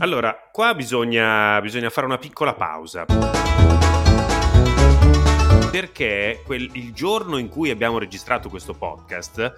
[0.00, 3.06] Allora, qua bisogna, bisogna fare una piccola pausa.
[5.70, 9.54] Perché quel, il giorno in cui abbiamo registrato questo podcast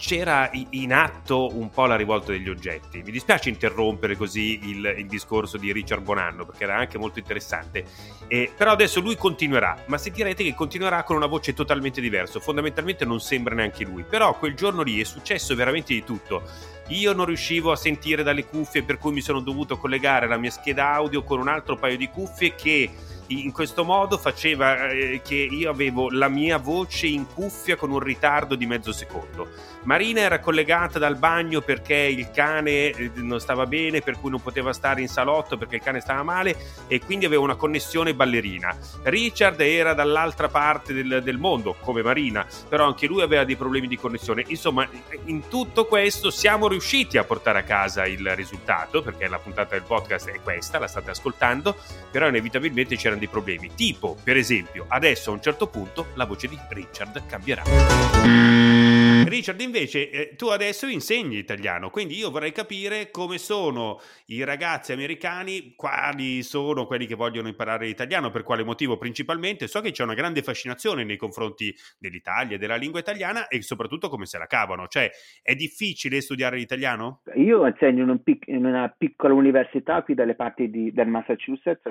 [0.00, 3.02] c'era in atto un po' la rivolta degli oggetti.
[3.02, 7.84] Mi dispiace interrompere così il, il discorso di Richard Bonanno perché era anche molto interessante,
[8.26, 13.04] eh, però adesso lui continuerà, ma sentirete che continuerà con una voce totalmente diversa, fondamentalmente
[13.04, 16.44] non sembra neanche lui, però quel giorno lì è successo veramente di tutto.
[16.88, 20.50] Io non riuscivo a sentire dalle cuffie per cui mi sono dovuto collegare la mia
[20.50, 22.90] scheda audio con un altro paio di cuffie che
[23.30, 28.00] in questo modo faceva eh, che io avevo la mia voce in cuffia con un
[28.00, 29.48] ritardo di mezzo secondo.
[29.82, 34.42] Marina era collegata dal bagno perché il cane eh, non stava bene, per cui non
[34.42, 36.56] poteva stare in salotto perché il cane stava male
[36.86, 38.76] e quindi aveva una connessione ballerina.
[39.04, 43.88] Richard era dall'altra parte del, del mondo, come Marina, però anche lui aveva dei problemi
[43.88, 44.44] di connessione.
[44.48, 44.86] Insomma,
[45.24, 49.84] in tutto questo siamo riusciti a portare a casa il risultato, perché la puntata del
[49.86, 51.76] podcast è questa, la state ascoltando,
[52.10, 53.70] però inevitabilmente c'erano dei problemi.
[53.74, 58.88] Tipo, per esempio, adesso a un certo punto la voce di Richard cambierà.
[59.28, 64.92] Richard, invece, eh, tu adesso insegni italiano, quindi io vorrei capire come sono i ragazzi
[64.92, 69.66] americani, quali sono quelli che vogliono imparare l'italiano, per quale motivo principalmente.
[69.66, 74.26] So che c'è una grande fascinazione nei confronti dell'Italia della lingua italiana e soprattutto come
[74.26, 74.86] se la cavano.
[74.86, 75.10] Cioè,
[75.42, 77.22] è difficile studiare l'italiano?
[77.34, 81.82] Io insegno in, un pic- in una piccola università qui dalle parti di, del Massachusetts,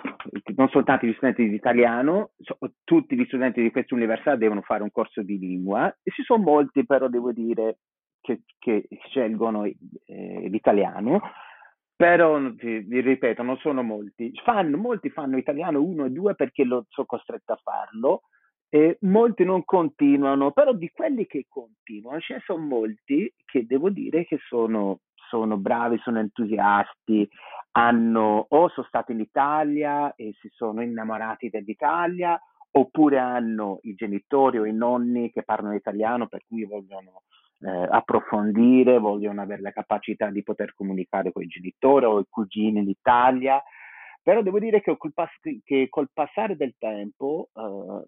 [0.56, 4.84] non soltanto gli studenti di italiano, so, tutti gli studenti di questa università devono fare
[4.84, 7.80] un corso di lingua e ci sono molti però devo dire,
[8.22, 11.22] che, che scelgono eh, l'italiano,
[11.96, 14.32] però vi, ripeto, non sono molti.
[14.44, 18.22] Fanno, molti fanno italiano uno e due perché lo sono costretto a farlo,
[18.70, 23.90] e molti non continuano, però di quelli che continuano ce ne sono molti che devo
[23.90, 27.28] dire che sono, sono bravi, sono entusiasti,
[27.72, 32.40] hanno o sono stati in Italia e si sono innamorati dell'Italia
[32.72, 37.24] oppure hanno i genitori o i nonni che parlano italiano per cui vogliono
[37.62, 42.80] eh, approfondire, vogliono avere la capacità di poter comunicare con i genitori o i cugini
[42.80, 43.62] in Italia.
[44.22, 48.04] Però devo dire che col, pas- che col passare del tempo, eh,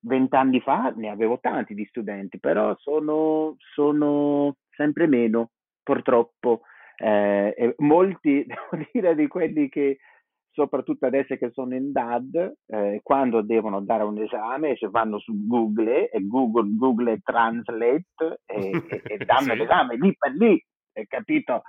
[0.00, 5.50] vent'anni fa ne avevo tanti di studenti, però sono, sono sempre meno,
[5.82, 6.62] purtroppo.
[6.96, 9.98] Eh, molti, devo dire, di quelli che
[10.54, 15.46] soprattutto adesso che sono in DAD, eh, quando devono dare un esame, cioè vanno su
[15.46, 19.58] Google e Google, Google Translate e, e, e danno Sì.
[19.58, 21.62] l'esame lì per lì, hai capito?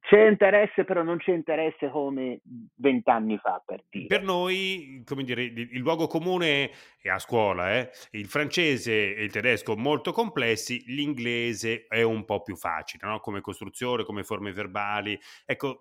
[0.00, 2.40] C'è interesse, però non c'è interesse come
[2.74, 4.06] vent'anni fa, per dire.
[4.06, 6.70] Per noi, come dire, il, luogo comune
[7.00, 7.90] è a scuola, eh?
[8.10, 13.20] il francese e il tedesco molto complessi, l'inglese è un po' più facile, no?
[13.20, 15.18] come costruzione, come forme verbali.
[15.46, 15.80] Ecco,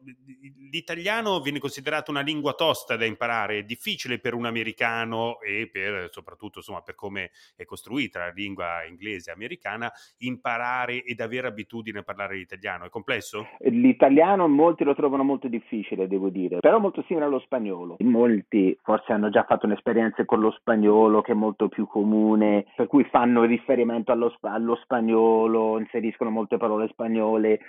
[0.71, 6.07] l'italiano viene considerato una lingua tosta da imparare, è difficile per un americano e per,
[6.11, 12.03] soprattutto insomma, per come è costruita la lingua inglese americana, imparare ed avere abitudine a
[12.03, 12.85] parlare l'italiano.
[12.85, 13.47] È complesso?
[13.81, 17.95] L'italiano molti lo trovano molto difficile, devo dire, però molto simile allo spagnolo.
[17.99, 22.85] Molti forse hanno già fatto un'esperienza con lo spagnolo che è molto più comune, per
[22.85, 27.59] cui fanno riferimento allo, allo spagnolo, inseriscono molte parole spagnole.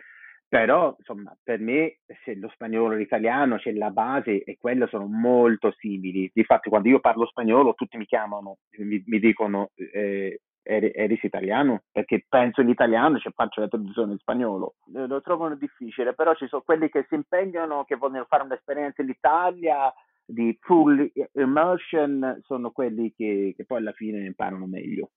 [0.46, 5.06] Però, insomma, per me se lo spagnolo e l'italiano c'è la base e quelle sono
[5.06, 6.30] molto simili.
[6.34, 11.82] Difatti, quando io parlo spagnolo, tutti mi chiamano, mi, mi dicono eh, eri, eri italiano?
[11.90, 14.74] Perché penso in italiano e faccio la traduzione in spagnolo.
[14.92, 19.08] Lo trovano difficile, però ci sono quelli che si impegnano, che vogliono fare un'esperienza in
[19.08, 19.92] Italia
[20.24, 25.10] di full immersion, sono quelli che, che poi alla fine imparano meglio.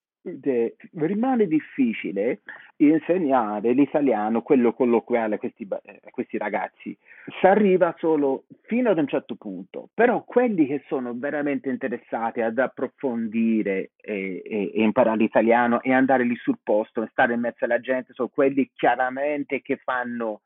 [0.93, 2.41] Rimane difficile
[2.77, 6.97] insegnare l'italiano, quello colloquiale a questi, ba- a questi ragazzi.
[7.39, 12.57] Si arriva solo fino ad un certo punto, però quelli che sono veramente interessati ad
[12.57, 17.65] approfondire e, e- e imparare l'italiano e andare lì sul posto e stare in mezzo
[17.65, 20.41] alla gente sono quelli chiaramente che fanno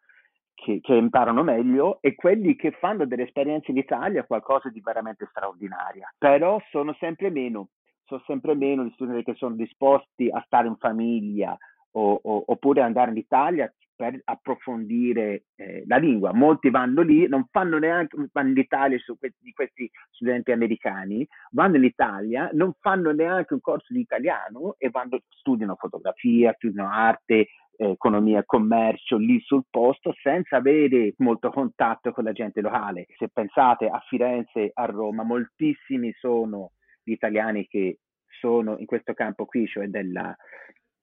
[0.59, 5.25] che, che imparano meglio e quelli che fanno delle esperienze in Italia qualcosa di veramente
[5.29, 6.13] straordinaria.
[6.17, 7.69] Però sono sempre meno,
[8.09, 11.55] sono sempre meno gli studenti che sono disposti a stare in famiglia
[11.91, 16.33] o- o- oppure andare in Italia per approfondire eh, la lingua.
[16.33, 21.27] Molti vanno lì, non fanno neanche, vanno in Italia su questi, di questi studenti americani,
[21.51, 26.89] vanno in Italia, non fanno neanche un corso di italiano e vanno, studiano fotografia, studiano
[26.89, 33.05] arte, eh, economia, commercio lì sul posto senza avere molto contatto con la gente locale.
[33.17, 36.71] Se pensate a Firenze, a Roma, moltissimi sono
[37.09, 37.99] gli italiani che
[38.39, 40.35] sono in questo campo qui, cioè della,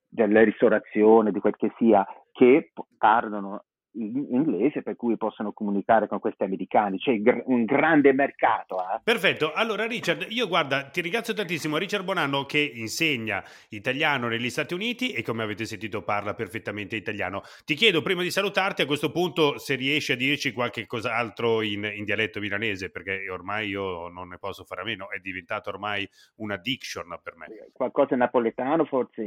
[0.07, 3.65] della ristorazione, di quel che sia, che parlano
[3.97, 6.97] inglese per cui possono comunicare con questi americani.
[6.99, 8.79] C'è gr- un grande mercato.
[8.79, 8.99] eh.
[9.03, 14.73] Perfetto, allora Richard, io guarda, ti ringrazio tantissimo, Richard Bonanno che insegna italiano negli Stati
[14.73, 17.41] Uniti e come avete sentito parla perfettamente italiano.
[17.65, 21.89] Ti chiedo prima di salutarti a questo punto se riesci a dirci qualche cos'altro in,
[21.95, 26.07] in dialetto milanese, perché ormai io non ne posso fare a meno, è diventato ormai
[26.35, 27.47] una diction per me.
[27.73, 29.25] Qualcosa in napoletano forse?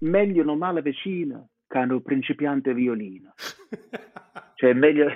[0.00, 3.34] Meglio non male vicino che un principiante violino.
[4.54, 5.08] cioè, meglio,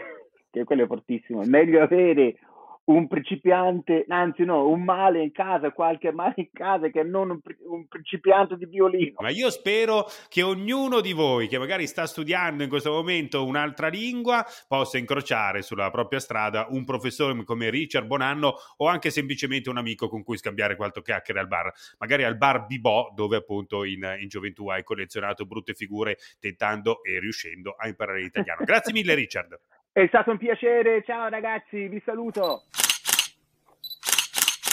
[0.51, 2.36] che quello è fortissimo, meglio avere
[2.85, 7.41] un principiante, anzi no, un male in casa, qualche male in casa che non un,
[7.68, 9.16] un principiante di violino.
[9.18, 13.89] Ma io spero che ognuno di voi che magari sta studiando in questo momento un'altra
[13.89, 19.78] lingua possa incrociare sulla propria strada un professore come Richard Bonanno o anche semplicemente un
[19.78, 24.16] amico con cui scambiare qualche chiacchiere al bar, magari al bar Bibò dove appunto in,
[24.20, 28.64] in gioventù hai collezionato brutte figure tentando e riuscendo a imparare l'italiano.
[28.64, 29.59] Grazie mille Richard.
[30.01, 32.62] È stato un piacere, ciao ragazzi, vi saluto.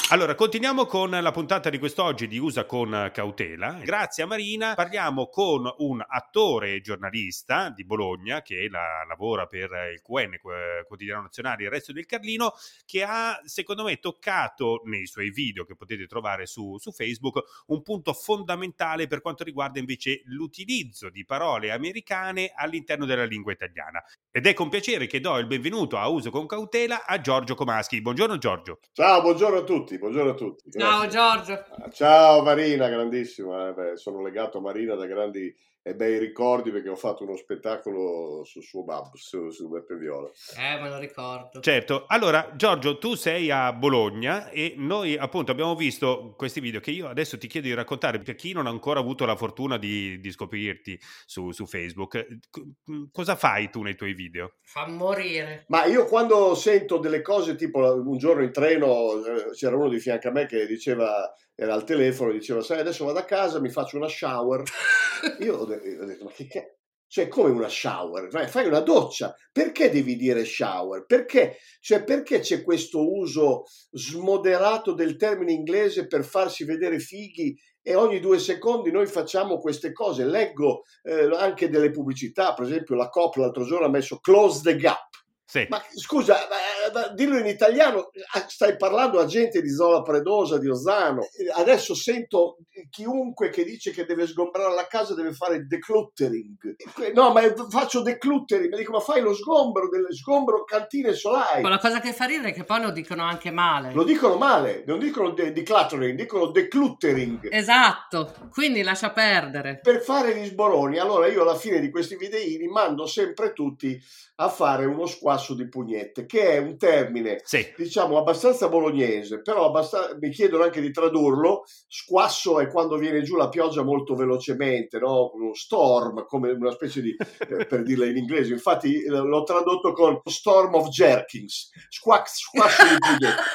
[0.10, 3.74] Allora, continuiamo con la puntata di quest'oggi di Usa con cautela.
[3.84, 9.70] Grazie a Marina parliamo con un attore e giornalista di Bologna che la- lavora per
[9.91, 12.53] il QN, Qu- Quotidiano Nazionale, il resto del Carlino,
[12.86, 17.82] che ha, secondo me, toccato nei suoi video che potete trovare su, su Facebook un
[17.82, 24.01] punto fondamentale per quanto riguarda invece l'utilizzo di parole americane all'interno della lingua italiana.
[24.32, 28.01] Ed è con piacere che do il benvenuto a Uso con cautela a Giorgio Comaschi.
[28.01, 28.80] Buongiorno Giorgio.
[28.93, 30.72] Ciao, buongiorno a tutti, buongiorno a tutti.
[30.72, 31.10] Ciao grazie.
[31.10, 31.66] Giorgio.
[31.91, 33.70] Ciao Marina, grandissima.
[33.70, 35.54] eh, beh, sono legato a Marina da grandi
[35.88, 40.29] e bei ricordi perché ho fatto uno spettacolo sul suo Babs, su, su Beppe Viola.
[40.57, 41.61] Eh, me lo ricordo.
[41.61, 46.91] Certo, allora Giorgio, tu sei a Bologna e noi appunto abbiamo visto questi video che
[46.91, 50.19] io adesso ti chiedo di raccontare per chi non ha ancora avuto la fortuna di,
[50.19, 52.27] di scoprirti su, su Facebook.
[52.49, 54.55] C- cosa fai tu nei tuoi video?
[54.63, 55.63] Fa morire.
[55.69, 59.99] Ma io quando sento delle cose tipo un giorno in treno eh, c'era uno di
[59.99, 63.70] fianco a me che diceva era al telefono diceva sai adesso vado a casa mi
[63.70, 64.62] faccio una shower
[65.41, 66.76] io ho de- ho detto ma che cazzo
[67.10, 68.28] cioè, come una shower?
[68.49, 69.34] Fai una doccia.
[69.51, 71.05] Perché devi dire shower?
[71.05, 71.58] Perché?
[71.80, 78.20] Cioè, perché c'è questo uso smoderato del termine inglese per farsi vedere fighi e ogni
[78.20, 80.26] due secondi noi facciamo queste cose?
[80.26, 84.76] Leggo eh, anche delle pubblicità, per esempio la Coop l'altro giorno ha messo close the
[84.76, 85.08] gap.
[85.50, 85.66] Sì.
[85.70, 90.58] Ma scusa, ma- ma dillo in italiano, ah, stai parlando a gente di Zola Predosa,
[90.60, 91.22] di Ozzano.
[91.22, 92.58] Eh, Adesso sento
[92.89, 96.76] chiunque che dice che deve sgombrare la casa deve fare decluttering.
[97.14, 101.62] No, ma faccio decluttering, mi dico ma fai lo sgombro, del sgombro cantine solai.
[101.62, 103.93] Ma la cosa che fa ridere è che poi lo dicono anche male.
[103.93, 107.48] Lo dicono male, non dicono de- decluttering, dicono decluttering.
[107.52, 109.80] Esatto, quindi lascia perdere.
[109.82, 113.98] Per fare gli sboroni, allora io alla fine di questi videini mando sempre tutti
[114.39, 117.41] a fare uno squasso di pugnette, che è un termine,
[117.77, 121.63] diciamo, abbastanza bolognese, però abbastan- mi chiedono anche di tradurlo.
[121.88, 125.31] Squasso è quando viene giù la pioggia molto velocemente, no?
[125.33, 127.15] Uno storm, come una specie di,
[127.49, 128.51] eh, per dirla in inglese.
[128.51, 133.45] Infatti eh, l'ho tradotto con storm of jerkins, Squac- squasso di pugnette.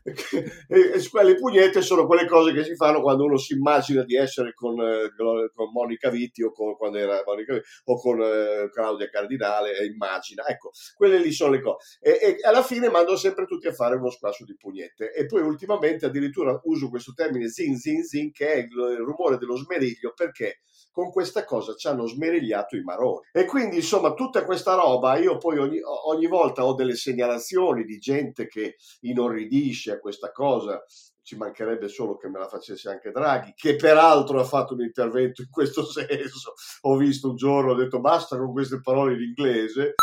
[0.68, 4.52] e, le pugnette sono quelle cose che si fanno quando uno si immagina di essere
[4.54, 9.08] con, eh, con Monica Vitti o con, quando era Monica Vitti, o con eh, Claudia
[9.08, 10.46] Cardinale, e immagina.
[10.46, 11.98] Ecco, quelle lì sono le cose.
[12.00, 15.12] E, e alla fine mando sempre tutti a fare uno squasso di pugnette.
[15.12, 19.38] E poi ultimamente addirittura uso questo termine zin zin zin, che è il, il rumore
[19.38, 20.60] dello smeriglio, perché
[20.90, 23.26] con questa cosa ci hanno smerigliato i maroni.
[23.32, 27.98] E quindi, insomma, tutta questa roba, io poi ogni, ogni volta ho delle segnalazioni di
[27.98, 30.82] gente che inorridisce a questa cosa.
[31.22, 35.42] Ci mancherebbe solo che me la facesse anche Draghi, che peraltro ha fatto un intervento
[35.42, 36.54] in questo senso.
[36.82, 39.94] Ho visto un giorno, ho detto basta con queste parole in inglese.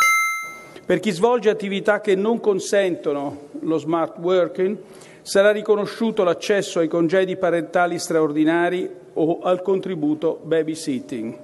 [0.87, 4.77] Per chi svolge attività che non consentono lo smart working
[5.21, 11.37] sarà riconosciuto l'accesso ai congedi parentali straordinari o al contributo babysitting.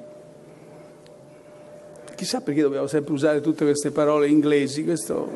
[2.16, 4.86] Chissà perché dobbiamo sempre usare tutte queste parole inglesi.
[4.86, 5.30] Questo...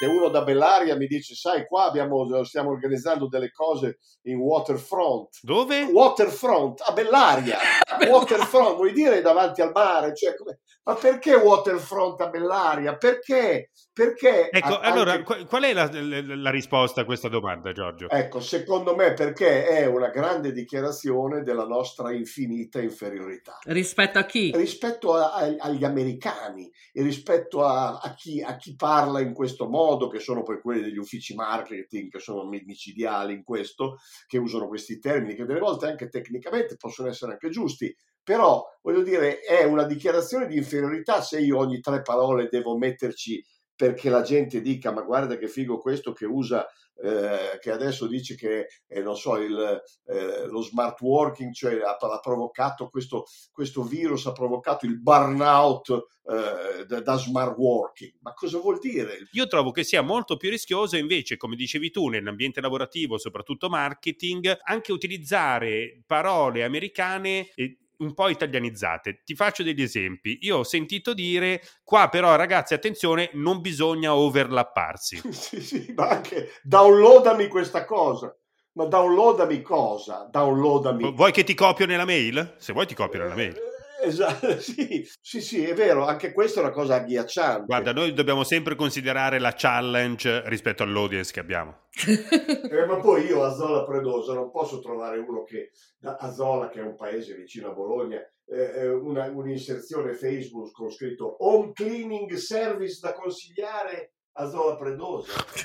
[0.00, 5.38] E uno da Bellaria mi dice, sai, qua abbiamo, stiamo organizzando delle cose in waterfront.
[5.42, 5.82] Dove?
[5.92, 7.58] Waterfront, a Bellaria.
[8.08, 10.14] waterfront, vuoi dire davanti al mare?
[10.14, 12.96] Cioè, come- Ma perché waterfront a Bellaria?
[12.96, 13.70] Perché?
[13.92, 14.50] Perché?
[14.50, 18.08] Ecco, allora, anche- qu- qual è la, la- la risposta a questa domanda, Giorgio?
[18.08, 23.58] Ecco, secondo me perché è una grande dichiarazione della nostra infinita inferiorità.
[23.64, 24.52] Rispetto a chi?
[24.54, 29.68] Rispetto a- a- agli americani e rispetto a, a chi, a chi parla in questo
[29.68, 34.68] modo, che sono poi quelli degli uffici marketing, che sono micidiali in questo, che usano
[34.68, 39.64] questi termini, che delle volte anche tecnicamente possono essere anche giusti, però voglio dire, è
[39.64, 43.42] una dichiarazione di inferiorità se io ogni tre parole devo metterci
[43.74, 46.66] perché la gente dica ma guarda che figo questo che usa
[47.02, 52.20] eh, che adesso dice che eh, so il, eh, lo smart working cioè ha, ha
[52.20, 58.12] provocato questo, questo virus ha provocato il burnout eh, da, da smart working.
[58.20, 62.08] Ma cosa vuol dire Io trovo che sia molto più rischioso invece, come dicevi tu,
[62.08, 69.22] nell'ambiente lavorativo, soprattutto marketing, anche utilizzare parole americane eh, un po' italianizzate.
[69.24, 70.38] Ti faccio degli esempi.
[70.42, 75.20] Io ho sentito dire, qua però ragazzi, attenzione, non bisogna overlapparsi.
[75.32, 78.34] sì, sì, ma anche downloadami questa cosa
[78.78, 80.28] ma downloadami cosa?
[80.30, 82.54] downloadami Vuoi che ti copio nella mail?
[82.58, 83.56] Se vuoi ti copio nella mail.
[84.00, 87.64] Esatto, sì, sì, sì, è vero, anche questa è una cosa agghiacciante.
[87.66, 91.86] Guarda, noi dobbiamo sempre considerare la challenge rispetto all'audience che abbiamo.
[92.70, 95.70] Eh, ma poi io a Zola Predosa non posso trovare uno che
[96.02, 100.90] a Zola, che è un paese vicino a Bologna, eh, eh, una, un'inserzione Facebook con
[100.90, 105.32] scritto home cleaning service da consigliare a Zola Predosa.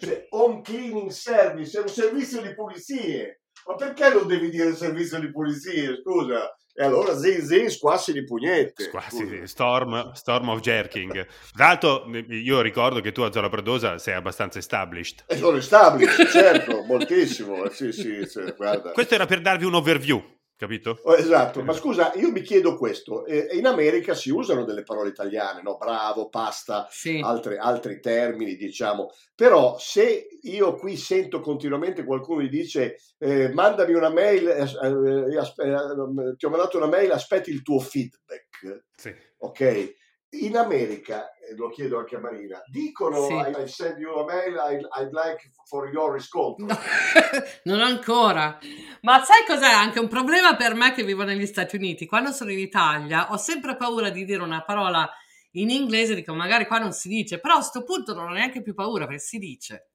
[0.00, 3.41] cioè, home cleaning service è un servizio di pulizie.
[3.66, 6.00] Ma perché non devi dire servizio di pulizie?
[6.02, 6.56] Scusa.
[6.74, 8.88] E allora zin zin squassi di pugnette.
[8.88, 11.12] Quasi, Storm, Storm of Jerking.
[11.54, 15.24] Tra l'altro, io ricordo che tu a Zola Predosa sei abbastanza established.
[15.26, 17.64] E sono established, certo, moltissimo.
[17.64, 18.92] eh, Sì, sì, sì, guarda.
[18.92, 20.40] Questo era per darvi un overview.
[20.62, 21.00] Capito?
[21.02, 25.08] Oh, esatto, ma scusa, io mi chiedo questo, eh, in America si usano delle parole
[25.08, 25.76] italiane, no?
[25.76, 27.20] Bravo, pasta, Sì.
[27.20, 33.92] altre- altri termini, diciamo, però se io qui sento continuamente qualcuno che dice eh, mandami
[33.94, 38.84] una mail, eh, eh, aspe- eh, ti ho mandato una mail, aspetti il tuo feedback,
[38.94, 39.12] Sì.
[39.38, 39.94] ok?
[40.34, 43.34] In America, lo chiedo anche a Marina, dicono Sì.
[43.34, 46.66] I, I send you a mail, I, I'd like for your riscontro.
[47.64, 48.58] Non ancora.
[49.02, 49.70] Ma sai cos'è?
[49.70, 52.06] Anche un problema per me che vivo negli Stati Uniti.
[52.06, 55.08] Quando sono in Italia ho sempre paura di dire una parola
[55.52, 58.62] in inglese, dico magari qua non si dice, però a sto punto non ho neanche
[58.62, 59.90] più paura perché si dice.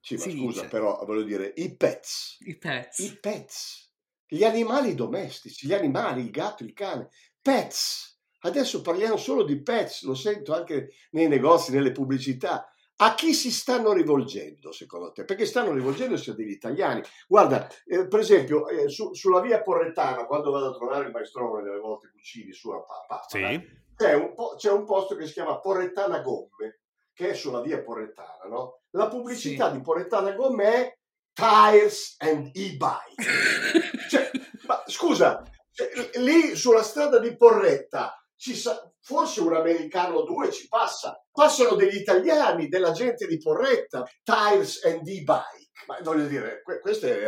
[0.00, 0.68] Sì, ma Si scusa, dice.
[0.72, 2.98] però voglio dire, i pets, I pets.
[3.00, 3.92] i pets,
[4.26, 7.08] gli animali domestici, gli animali, il gatto, il cane,
[7.42, 8.13] pets.
[8.44, 12.68] Adesso parliamo solo di pets, lo sento anche nei negozi, nelle pubblicità.
[12.96, 15.24] A chi si stanno rivolgendo, secondo te?
[15.24, 17.02] Perché stanno rivolgendosi a degli italiani.
[17.26, 21.62] Guarda, eh, per esempio, eh, su- sulla via Porrettana, quando vado a trovare il maestrone
[21.62, 23.66] delle volte cucini su a Pa- Papara, Sì.
[23.96, 26.80] c'è un, po- c'è un posto che si chiama Porrettana Gomme,
[27.14, 28.82] che è sulla via Porrettana, no?
[28.90, 30.98] La pubblicità di Porrettana Gomme è
[31.32, 33.14] Tires and e-bike.
[34.08, 34.30] Cioè,
[34.68, 35.42] ma scusa,
[35.72, 35.88] cioè,
[36.20, 41.96] lì sulla strada di Porretta sa- forse un americano o due ci passa, passano degli
[41.96, 45.70] italiani, della gente di Porretta, Tires and e-bike.
[45.86, 47.22] Ma voglio dire, que- questa è,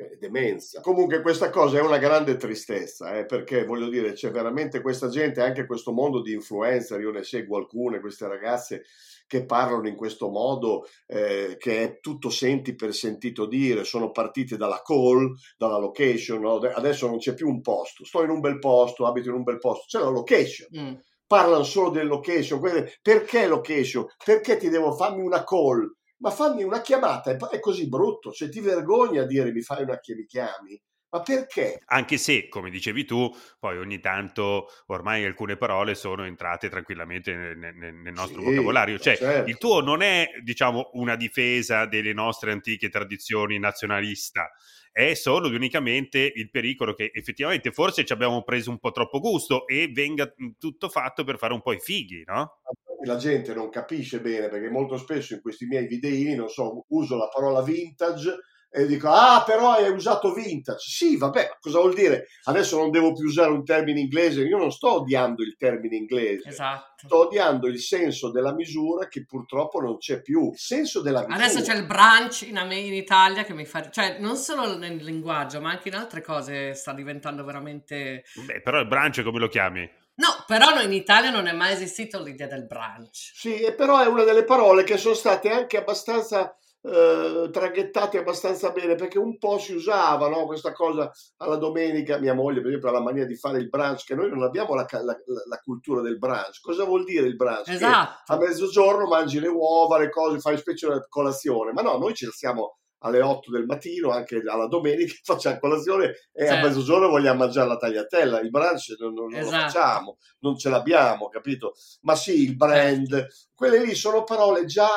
[0.00, 0.80] è demenza.
[0.80, 5.42] Comunque questa cosa è una grande tristezza, eh, perché voglio dire, c'è veramente questa gente,
[5.42, 8.84] anche questo mondo di influencer, io ne seguo alcune, queste ragazze
[9.30, 14.56] che parlano in questo modo, eh, che è tutto senti per sentito dire, sono partite
[14.56, 16.56] dalla call, dalla location, no?
[16.56, 19.58] adesso non c'è più un posto, sto in un bel posto, abito in un bel
[19.58, 20.68] posto, c'è la location.
[20.76, 20.94] Mm.
[21.28, 22.60] Parlano solo del location,
[23.00, 24.04] perché location?
[24.24, 25.88] Perché ti devo farmi una call?
[26.16, 30.00] Ma fammi una chiamata, è, così brutto, se ti vergogni a dire mi fai una
[30.00, 31.80] chi- mi chiami, ma perché?
[31.86, 37.56] Anche se, come dicevi tu, poi ogni tanto ormai alcune parole sono entrate tranquillamente nel,
[37.56, 38.98] nel- nel nostro Sì, vocabolario.
[38.98, 39.50] Cioè, certo.
[39.50, 44.50] il tuo non è, diciamo, una difesa delle nostre antiche tradizioni nazionalista,
[44.92, 49.20] è solo ed unicamente il pericolo che effettivamente forse ci abbiamo preso un po' troppo
[49.20, 52.60] gusto e venga mh, tutto fatto per fare un po' i fighi, no?
[53.04, 57.16] la gente non capisce bene perché molto spesso in questi miei videini, non so, uso
[57.16, 58.36] la parola vintage
[58.72, 60.88] e dico, ah, però hai usato vintage.
[60.88, 62.28] Sì, vabbè, ma cosa vuol dire?
[62.44, 66.48] Adesso non devo più usare un termine inglese, io non sto odiando il termine inglese,
[66.48, 67.06] Esatto.
[67.06, 70.50] sto odiando il senso della misura che purtroppo non c'è più.
[70.52, 71.44] Il senso della misura.
[71.44, 73.90] Adesso c'è il brunch in, in Italia che mi fa...
[73.90, 78.22] Cioè, non solo nel linguaggio, ma anche in altre cose sta diventando veramente...
[78.46, 79.98] Beh, però il brunch come lo chiami?
[80.14, 83.32] No, però in Italia non è mai esistito l'idea del brunch.
[83.34, 88.70] Sì, e però è una delle parole che sono state anche abbastanza eh, traghettate abbastanza
[88.70, 90.46] bene perché un po' si usava no?
[90.46, 92.18] questa cosa alla domenica.
[92.18, 94.74] Mia moglie, per esempio, ha la mania di fare il brunch, che noi non abbiamo
[94.74, 96.60] la, la- la- cultura del brunch.
[96.60, 97.68] Cosa vuol dire il brunch?
[97.68, 98.32] Esatto.
[98.32, 102.24] a mezzogiorno mangi le uova, le cose, fai specie di colazione, ma no, noi ci
[102.24, 106.66] alziamo alle 8 del mattino, anche alla domenica, facciamo colazione e a Certo.
[106.66, 108.40] mezzogiorno vogliamo mangiare la tagliatella.
[108.40, 109.62] Il brunch non, non- non lo Esatto.
[109.72, 111.72] facciamo, non ce l'abbiamo, capito?
[112.02, 114.88] Ma sì, il brand, quelle lì sono parole già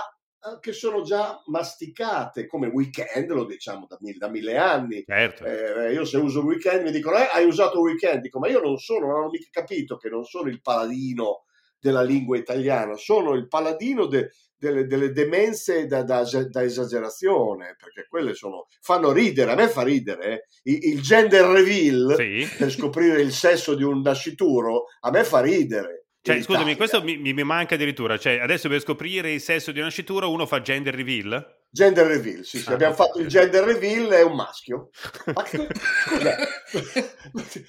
[0.60, 5.04] che sono già masticate come weekend, lo diciamo da mille, da mille anni.
[5.06, 5.46] Certo.
[5.46, 8.22] Eh, io se uso il weekend mi dicono, eh, hai usato il weekend?
[8.22, 11.46] Dico, ma io non sono, non ho mica capito che non sono il paladino
[11.80, 18.06] della lingua italiana, sono il paladino de- delle, delle demenze da, da- da esagerazione, perché
[18.08, 20.26] quelle sono, fanno ridere, a me fa ridere.
[20.32, 20.46] eh.
[20.72, 22.48] Il, il gender reveal Sì.
[22.58, 26.03] per scoprire il sesso di un nascituro, a me fa ridere.
[26.24, 28.18] Cioè, scusami, questo mi, mi- manca addirittura.
[28.18, 31.62] Cioè, adesso per scoprire il sesso di una nascitura uno fa gender reveal?
[31.70, 34.90] Gender reveal, sì, sì, Ah, abbiamo fatto il gender reveal, è un maschio.
[35.34, 36.36] Ma, scusa,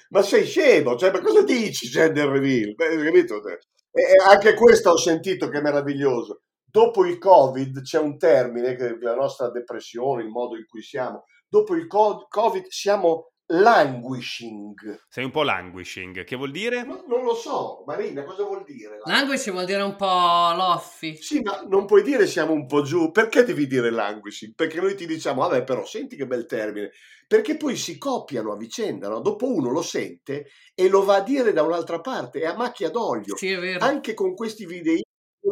[0.09, 2.75] ma sei scemo, cioè, ma cosa dici gender reveal?
[2.75, 3.41] Beh, capito?
[3.47, 3.59] E
[3.91, 6.41] e anche questo ho sentito che è meraviglioso.
[6.63, 11.23] Dopo il Covid c'è un termine, che la nostra depressione, il modo in cui siamo,
[11.47, 14.73] dopo il co- Covid siamo languishing.
[15.07, 16.83] Sei un po' languishing, che vuol dire?
[16.83, 18.99] No, non lo so, Marina, cosa vuol dire?
[19.03, 21.15] Language vuol dire un po' loffi.
[21.15, 23.11] Sì, ma non puoi dire siamo un po' giù.
[23.11, 24.53] Perché devi dire languishing?
[24.55, 26.91] Perché noi ti diciamo, vabbè, però senti che bel termine.
[27.27, 29.19] Perché poi si copiano a vicenda, no?
[29.19, 32.89] Dopo uno lo sente e lo va a dire da un'altra parte, è a macchia
[32.89, 33.35] d'olio.
[33.35, 33.83] Sì, è vero.
[33.83, 34.93] Anche con questi video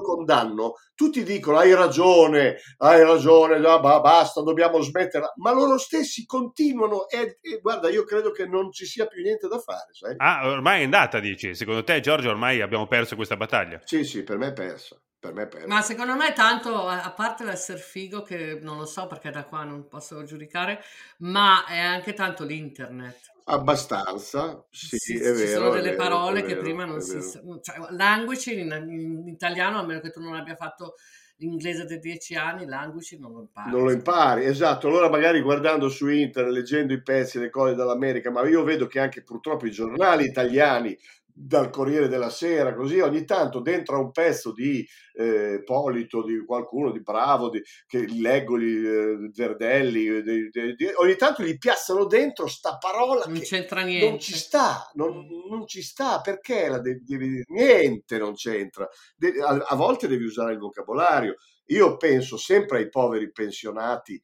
[0.01, 7.37] condanno, tutti dicono hai ragione, hai ragione, basta, dobbiamo smetterla, ma loro stessi continuano e,
[7.41, 10.13] e guarda, io credo che non ci sia più niente da fare, sai?
[10.17, 11.53] Ah, ormai è andata, dici.
[11.55, 13.81] Secondo te, Giorgio, ormai abbiamo perso questa battaglia?
[13.83, 14.99] Sì, sì, per me è persa.
[15.19, 15.67] per me perde.
[15.67, 19.63] Ma secondo me tanto, a parte l'essere figo, che non lo so perché da qua
[19.63, 20.83] non posso giudicare,
[21.19, 23.32] ma è anche tanto l'internet.
[23.45, 25.47] Abbastanza, sì, Sì, è ci vero.
[25.47, 27.09] sono delle vero, parole è che vero, prima non si...
[27.11, 27.21] vero.
[27.21, 30.95] sa- Cioè, language in, in italiano, a meno che tu non abbia fatto
[31.37, 33.71] l'inglese dei dieci anni, language non lo impari.
[33.71, 34.87] Non lo impari, esatto.
[34.87, 38.99] Allora magari guardando su internet, leggendo i pezzi, le cose dall'America, ma io vedo che
[38.99, 40.97] anche purtroppo i giornali italiani,
[41.36, 46.43] dal Corriere della Sera, così ogni tanto dentro a un pezzo di eh, Polito, di
[46.45, 51.43] qualcuno di bravo, di- che leggo gli eh, Verdelli, eh, di- di- di- ogni tanto
[51.43, 54.07] gli piazzano dentro sta parola Non che c'entra niente.
[54.09, 58.88] non ci sta, non, non ci sta, perché la de- devi- niente non c'entra.
[59.15, 61.36] De- a, a volte devi usare il vocabolario.
[61.67, 64.21] Io penso sempre ai poveri pensionati,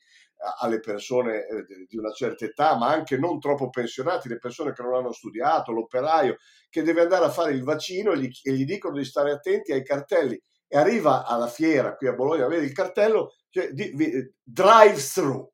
[0.59, 4.73] alle persone eh, di- di una certa età, ma anche non troppo pensionati, le persone
[4.73, 6.37] che non hanno studiato, l'operaio,
[6.69, 9.71] che deve andare a fare il vaccino e gli, e gli dicono di stare attenti
[9.71, 10.39] ai cartelli.
[10.67, 15.51] E arriva alla fiera qui a Bologna, vede il cartello, cioè, di- vi- drive-thru.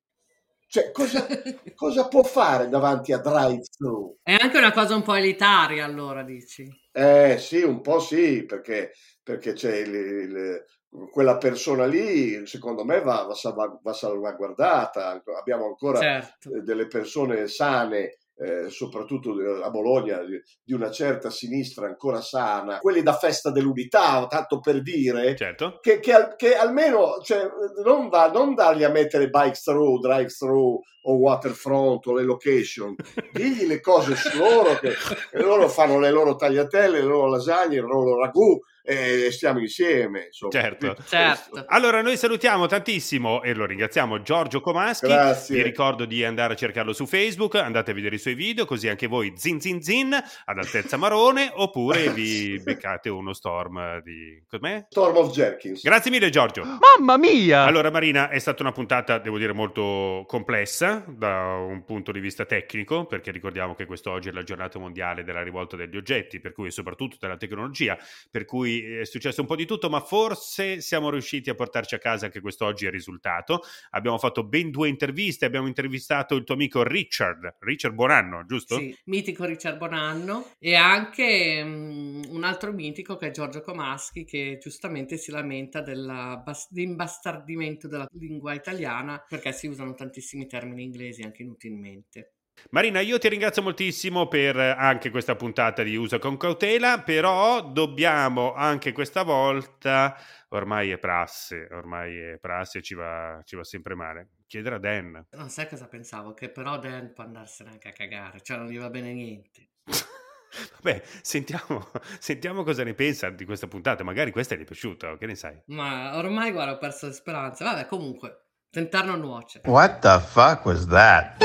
[0.68, 1.26] Cioè, cosa,
[1.76, 4.18] cosa può fare davanti a drive-thru?
[4.22, 6.68] È anche una cosa un po' elitaria, allora, dici.
[6.92, 8.92] Eh sì, un po' sì, perché,
[9.24, 10.66] perché c'è il- il-
[11.12, 15.22] quella persona lì, secondo me, va, va salva- va salvaguardata.
[15.38, 16.54] Abbiamo ancora Certo.
[16.56, 19.32] eh, delle persone sane, eh, soprattutto
[19.64, 20.20] a Bologna,
[20.64, 25.80] di, una certa sinistra ancora sana, quelli da festa dell'unità, tanto per dire, Certo.
[25.82, 27.48] che, che che almeno cioè,
[27.84, 32.96] non, va- non dargli a mettere bike through, drive through o waterfront o le location,
[33.32, 34.94] digli le cose su loro, che,
[35.32, 40.26] che loro fanno le loro tagliatelle, le loro lasagne, il loro ragù e stiamo insieme.
[40.28, 40.52] Insomma.
[40.52, 40.96] Certo.
[41.08, 41.66] Certo.
[41.68, 45.08] Allora, noi salutiamo tantissimo e lo ringraziamo Giorgio Comaschi.
[45.08, 45.56] Grazie.
[45.56, 48.88] Vi ricordo di andare a cercarlo su Facebook, andate a vedere i suoi video, così
[48.88, 54.44] anche voi zin zin zin ad altezza marone, oppure vi beccate uno storm di...
[54.48, 54.86] Com'è?
[54.90, 55.82] Storm of Jerkins.
[55.82, 56.64] Grazie mille Giorgio.
[56.64, 57.64] Mamma mia!
[57.64, 62.46] Allora Marina, è stata una puntata, devo dire, molto complessa da un punto di vista
[62.46, 66.70] tecnico, perché ricordiamo che quest'oggi è la giornata mondiale della rivolta degli oggetti, per cui
[66.72, 67.98] soprattutto della tecnologia,
[68.30, 72.00] per cui è successo un po' di tutto, ma forse siamo riusciti a portarci a
[72.00, 73.62] casa anche quest'oggi il risultato.
[73.92, 78.78] Abbiamo fatto ben due interviste, abbiamo intervistato il tuo amico Richard, Richard Buonanno, giusto?
[78.78, 84.58] Sì, mitico Richard Bonanno e anche mm, un altro mitico che è Giorgio Comaschi che
[84.62, 92.35] giustamente si lamenta dell'imbastardimento della lingua italiana perché si usano tantissimi termini inglesi anche inutilmente.
[92.72, 98.54] Marina, io ti ringrazio moltissimo per anche questa puntata di Usa con cautela, però dobbiamo
[98.54, 100.18] anche questa volta,
[100.50, 104.80] ormai è prassi, ormai è prassi e ci va, ci va sempre male, chiedere a
[104.80, 105.26] Dan.
[105.32, 106.34] Non sai cosa pensavo?
[106.34, 109.70] Che però Dan può andarsene anche a cagare, cioè non gli va bene niente.
[110.82, 115.26] Vabbè, sentiamo, sentiamo cosa ne pensa di questa puntata, magari questa gli è piaciuta, che
[115.28, 115.62] ne sai?
[115.68, 117.64] Ma ormai guarda ho perso le speranze.
[117.64, 118.45] Vabbè, comunque,
[118.76, 119.62] tentar non nuoce.
[119.64, 121.42] What the fuck was that?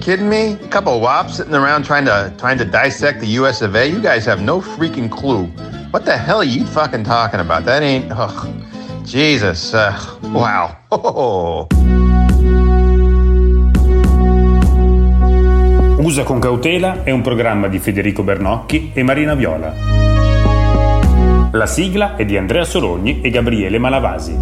[0.00, 0.52] Kidding me?
[0.52, 3.60] A couple of wops sitting around trying to trying to dissect the U.S.
[3.60, 3.84] of A.
[3.84, 5.48] You guys have no freaking clue.
[5.90, 7.64] What the hell are you fucking talking about?
[7.64, 8.12] That ain't.
[8.12, 8.46] Ugh.
[9.04, 9.74] Jesus.
[9.74, 9.90] Uh,
[10.32, 10.76] wow.
[10.92, 11.66] Oh.
[15.98, 19.97] Usa con cautela è un programma di Federico Bernocchi e Marina Viola.
[21.52, 24.32] La sigla è di Andrea Sorogni e Gabriele Malavasi.
[24.32, 24.38] Il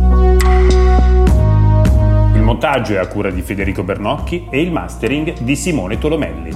[2.43, 6.51] montaggio è a cura di Federico Bernocchi e il mastering di Simone Tolomelli.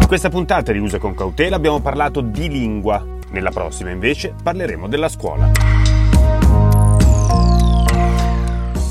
[0.00, 3.02] In questa puntata di Usa con cautela abbiamo parlato di lingua.
[3.30, 5.73] Nella prossima invece parleremo della scuola.